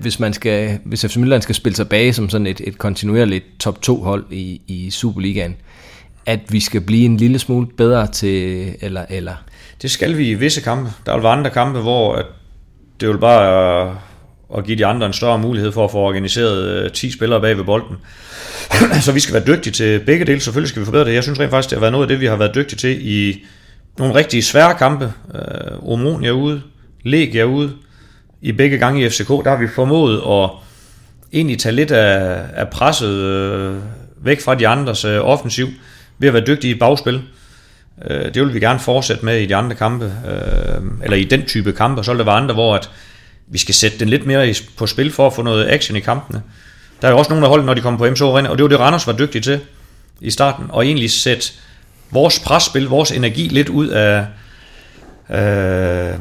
[0.00, 3.44] hvis man skal, hvis FC Midtjylland skal spille sig bag som sådan et, et kontinuerligt
[3.60, 5.56] top 2 hold i, i Superligaen,
[6.26, 9.34] at vi skal blive en lille smule bedre til, eller, eller
[9.82, 10.90] Det skal vi i visse kampe.
[11.06, 12.24] Der vil være andre kampe, hvor at
[13.00, 13.96] det vil bare
[14.56, 17.56] at give de andre en større mulighed for at få organiseret øh, 10 spillere bag
[17.56, 17.96] ved bolden.
[19.04, 20.40] så vi skal være dygtige til begge dele.
[20.40, 21.14] Selvfølgelig skal vi forbedre det.
[21.14, 23.08] Jeg synes rent faktisk, det har været noget af det, vi har været dygtige til
[23.08, 23.44] i
[23.98, 25.12] nogle rigtig svære kampe.
[25.34, 26.62] Øh, Omonia ude,
[27.02, 27.72] Legia ude.
[28.42, 30.50] I begge gange i FCK, der har vi formået at
[31.32, 33.76] egentlig tage lidt af, af presset øh,
[34.22, 35.66] væk fra de andres øh, offensiv
[36.18, 37.22] ved at være dygtige i bagspil.
[38.04, 41.46] Øh, det vil vi gerne fortsætte med i de andre kampe, øh, eller i den
[41.46, 42.90] type kampe, og så vil der være andre, hvor at
[43.46, 46.00] vi skal sætte den lidt mere i, på spil for at få noget action i
[46.00, 46.42] kampene.
[47.02, 48.62] Der er jo også nogle af holdene, når de kommer på MSO Arena, og det
[48.62, 49.60] var det, Randers var dygtig til
[50.20, 51.52] i starten, og egentlig sætte
[52.10, 54.26] vores presspil, vores energi lidt ud af,
[55.30, 56.18] øh,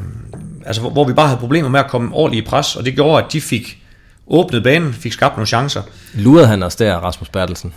[0.65, 2.95] altså hvor, hvor vi bare havde problemer med at komme ordentligt i pres, og det
[2.95, 3.83] gjorde, at de fik
[4.27, 5.81] åbnet banen, fik skabt nogle chancer.
[6.13, 7.73] lurede han os der, Rasmus Bertelsen?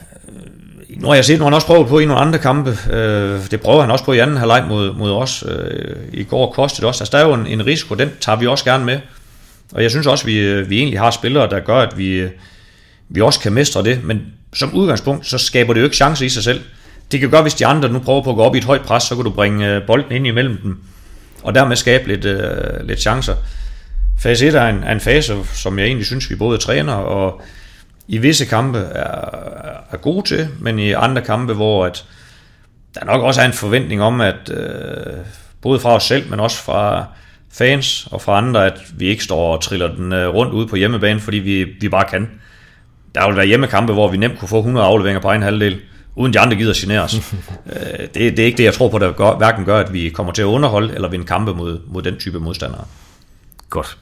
[0.96, 2.78] Nu har jeg set, nu har han også prøvet på i nogle andre kampe.
[2.92, 5.44] Øh, det prøver han også på i anden halvleg mod, mod os.
[5.48, 7.02] Øh, I går kostede det også.
[7.04, 8.98] Altså, der er jo en, en risiko, den tager vi også gerne med.
[9.72, 12.30] Og jeg synes også, vi, øh, vi egentlig har spillere, der gør, at vi, øh,
[13.08, 14.04] vi også kan mestre det.
[14.04, 14.22] Men
[14.54, 16.60] som udgangspunkt, så skaber det jo ikke chance i sig selv.
[17.12, 18.82] Det kan gøre, hvis de andre nu prøver på at gå op i et højt
[18.82, 20.78] pres, så kan du bringe øh, bolden ind imellem dem.
[21.42, 23.34] Og dermed skabe lidt, øh, lidt chancer.
[24.18, 27.42] Fase 1 er en, er en fase, som jeg egentlig synes, vi både træner og
[28.10, 32.04] i visse kampe er, er gode til, men i andre kampe, hvor at
[32.94, 35.16] der nok også er en forventning om, at øh,
[35.62, 37.04] både fra os selv, men også fra
[37.52, 40.76] fans og fra andre, at vi ikke står og triller den øh, rundt ude på
[40.76, 42.30] hjemmebane, fordi vi, vi bare kan.
[43.14, 45.80] Der vil være hjemmekampe, hvor vi nemt kunne få 100 afleveringer på egen halvdel,
[46.16, 47.14] uden de andre gider genere os.
[47.72, 50.08] øh, det, det er ikke det, jeg tror på, der gør, hverken gør, at vi
[50.08, 52.84] kommer til at underholde eller vinde kampe mod, mod den type modstandere.
[53.70, 53.96] Godt.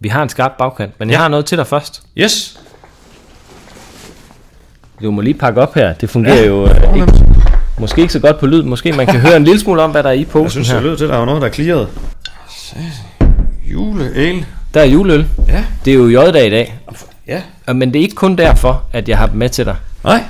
[0.00, 1.20] Vi har en skarp bagkant, men jeg Ja.
[1.20, 2.02] har noget til dig først.
[2.18, 2.60] Yes,
[5.02, 5.92] Du må lige pakke op her.
[5.92, 6.46] Det fungerer Ja.
[6.46, 7.12] jo øh, ikke,
[7.78, 8.62] måske ikke så godt på lyd.
[8.62, 10.68] Måske man kan høre en lille smule om, hvad der er i jeg posen synes,
[10.68, 10.74] her.
[10.76, 11.88] det lyder til, at der er noget, der er clearet.
[13.70, 14.44] Juleøl.
[14.74, 15.26] Der er juleøl.
[15.48, 16.78] Ja, Det er jo J-dag i dag.
[17.26, 17.42] ja.
[17.66, 19.76] Og- Men det er ikke kun derfor, at jeg har dem med til dig.
[20.04, 20.24] Nej,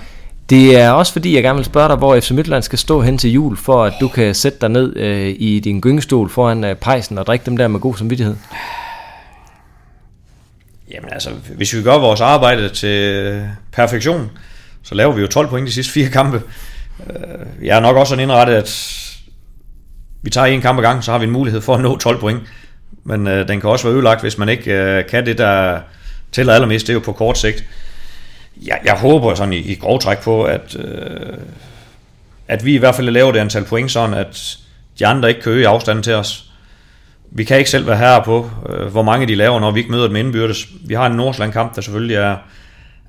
[0.51, 3.19] Det er også fordi, jeg gerne vil spørge dig, hvor FC Midtjylland skal stå hen
[3.19, 6.75] til jul, for at du kan sætte dig ned øh, i din gyngestol foran øh,
[6.77, 8.37] pejsen og drikke dem der med god samvittighed.
[10.95, 13.43] Jamen altså, hvis vi gør vores arbejde til
[13.73, 14.31] perfektion,
[14.89, 16.43] så laver vi jo 12 point de sidste fire kampe.
[17.11, 19.03] Øh, jeg er nok også sådan indrettet, at
[20.23, 22.21] vi tager en kamp ad gang, så har vi en mulighed for at nå 12
[22.21, 22.41] point.
[23.05, 25.81] Men øh, den kan også være ødelagt, hvis man ikke øh, kan det, der
[26.33, 26.87] tæller allermest.
[26.87, 27.65] Det er jo på kort sigt.
[28.63, 31.37] Jeg, jeg håber sådan i, i grov træk på, at, øh,
[32.49, 34.59] at vi i hvert fald laver det antal point, sådan at
[34.99, 36.45] de andre ikke kan øge afstanden til os.
[37.31, 39.93] Vi kan ikke selv være her på, øh, hvor mange de laver, når vi ikke
[39.93, 40.69] møder dem indbyrdes.
[40.87, 42.37] Vi har en Nordsland-kamp, der selvfølgelig er,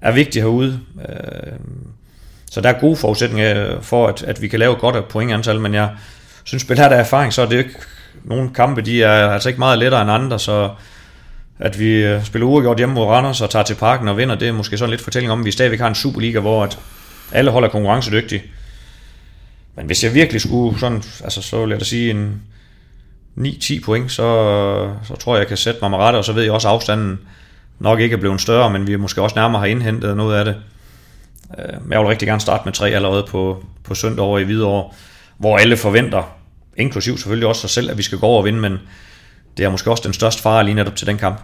[0.02, 0.80] er vigtig herude.
[1.10, 1.54] Øh,
[2.52, 5.74] så der er gode forudsætninger for, at, at vi kan lave godt af pointantal, men
[5.74, 5.89] jeg
[6.43, 7.76] synes, spil her der erfaring, så er det ikke
[8.24, 10.70] nogle kampe, de er altså ikke meget lettere end andre, så
[11.60, 14.48] at vi øh, spiller uafgjort hjemme mod Randers og tager til parken og vinder, det
[14.48, 16.80] er måske sådan lidt fortælling om, at vi stadigvæk har en Superliga, hvor at
[17.32, 18.43] alle holder konkurrencedygtige.
[19.76, 22.41] Men hvis jeg virkelig skulle sådan, altså så vil jeg da sige en
[23.38, 24.24] 9-10 point, så,
[25.04, 27.20] så tror jeg, jeg kan sætte mig med rette, og så ved jeg også, afstanden
[27.80, 30.55] nok ikke er blevet større, men vi måske også nærmere har indhentet noget af det.
[31.59, 34.89] Øh, jeg vil rigtig gerne starte med tre allerede på, på søndag over i Hvidovre,
[35.38, 36.23] hvor alle forventer,
[36.78, 38.78] inklusiv selvfølgelig også sig selv, at vi skal gå over og vinde, men
[39.57, 41.41] det er måske også den største fare lige netop til den kamp.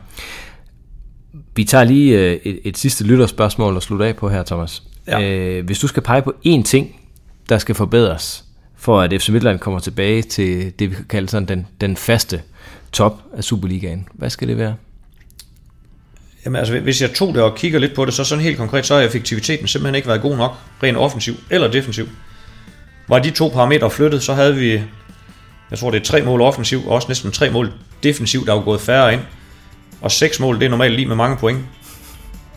[1.56, 4.84] Vi tager lige øh, et, et sidste lytterspørgsmål og slutter af på her, Thomas.
[5.08, 5.22] Ja.
[5.22, 6.96] Øh, hvis du skal pege på én ting,
[7.50, 8.44] der skal forbedres,
[8.76, 12.42] for at FC Midtland kommer tilbage til det, vi kan kalde sådan den, den faste
[12.92, 14.76] top af Superligaen, hvad skal det være?
[16.46, 18.86] Jamen altså, hvis jeg tog det og kigger lidt på det, så sådan helt konkret,
[18.86, 22.10] så har effektiviteten simpelthen ikke været god nok, rent offensiv eller defensiv.
[23.08, 24.72] Var de to parametre flyttet, så havde vi,
[25.72, 27.72] jeg tror det er tre mål offensiv, og også næsten tre mål
[28.04, 29.22] defensiv, der er gået færre ind.
[30.02, 31.60] Og seks mål, det er normalt lige med mange point.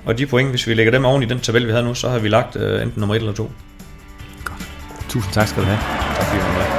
[0.05, 2.09] Og de point, hvis vi lægger dem oven i den tabel, vi havde nu, så
[2.09, 3.51] har vi lagt uh, enten nummer et eller to.
[4.45, 4.69] Godt.
[5.09, 5.79] Tusind tak skal du have.
[6.17, 6.76] Tak fordi du var med.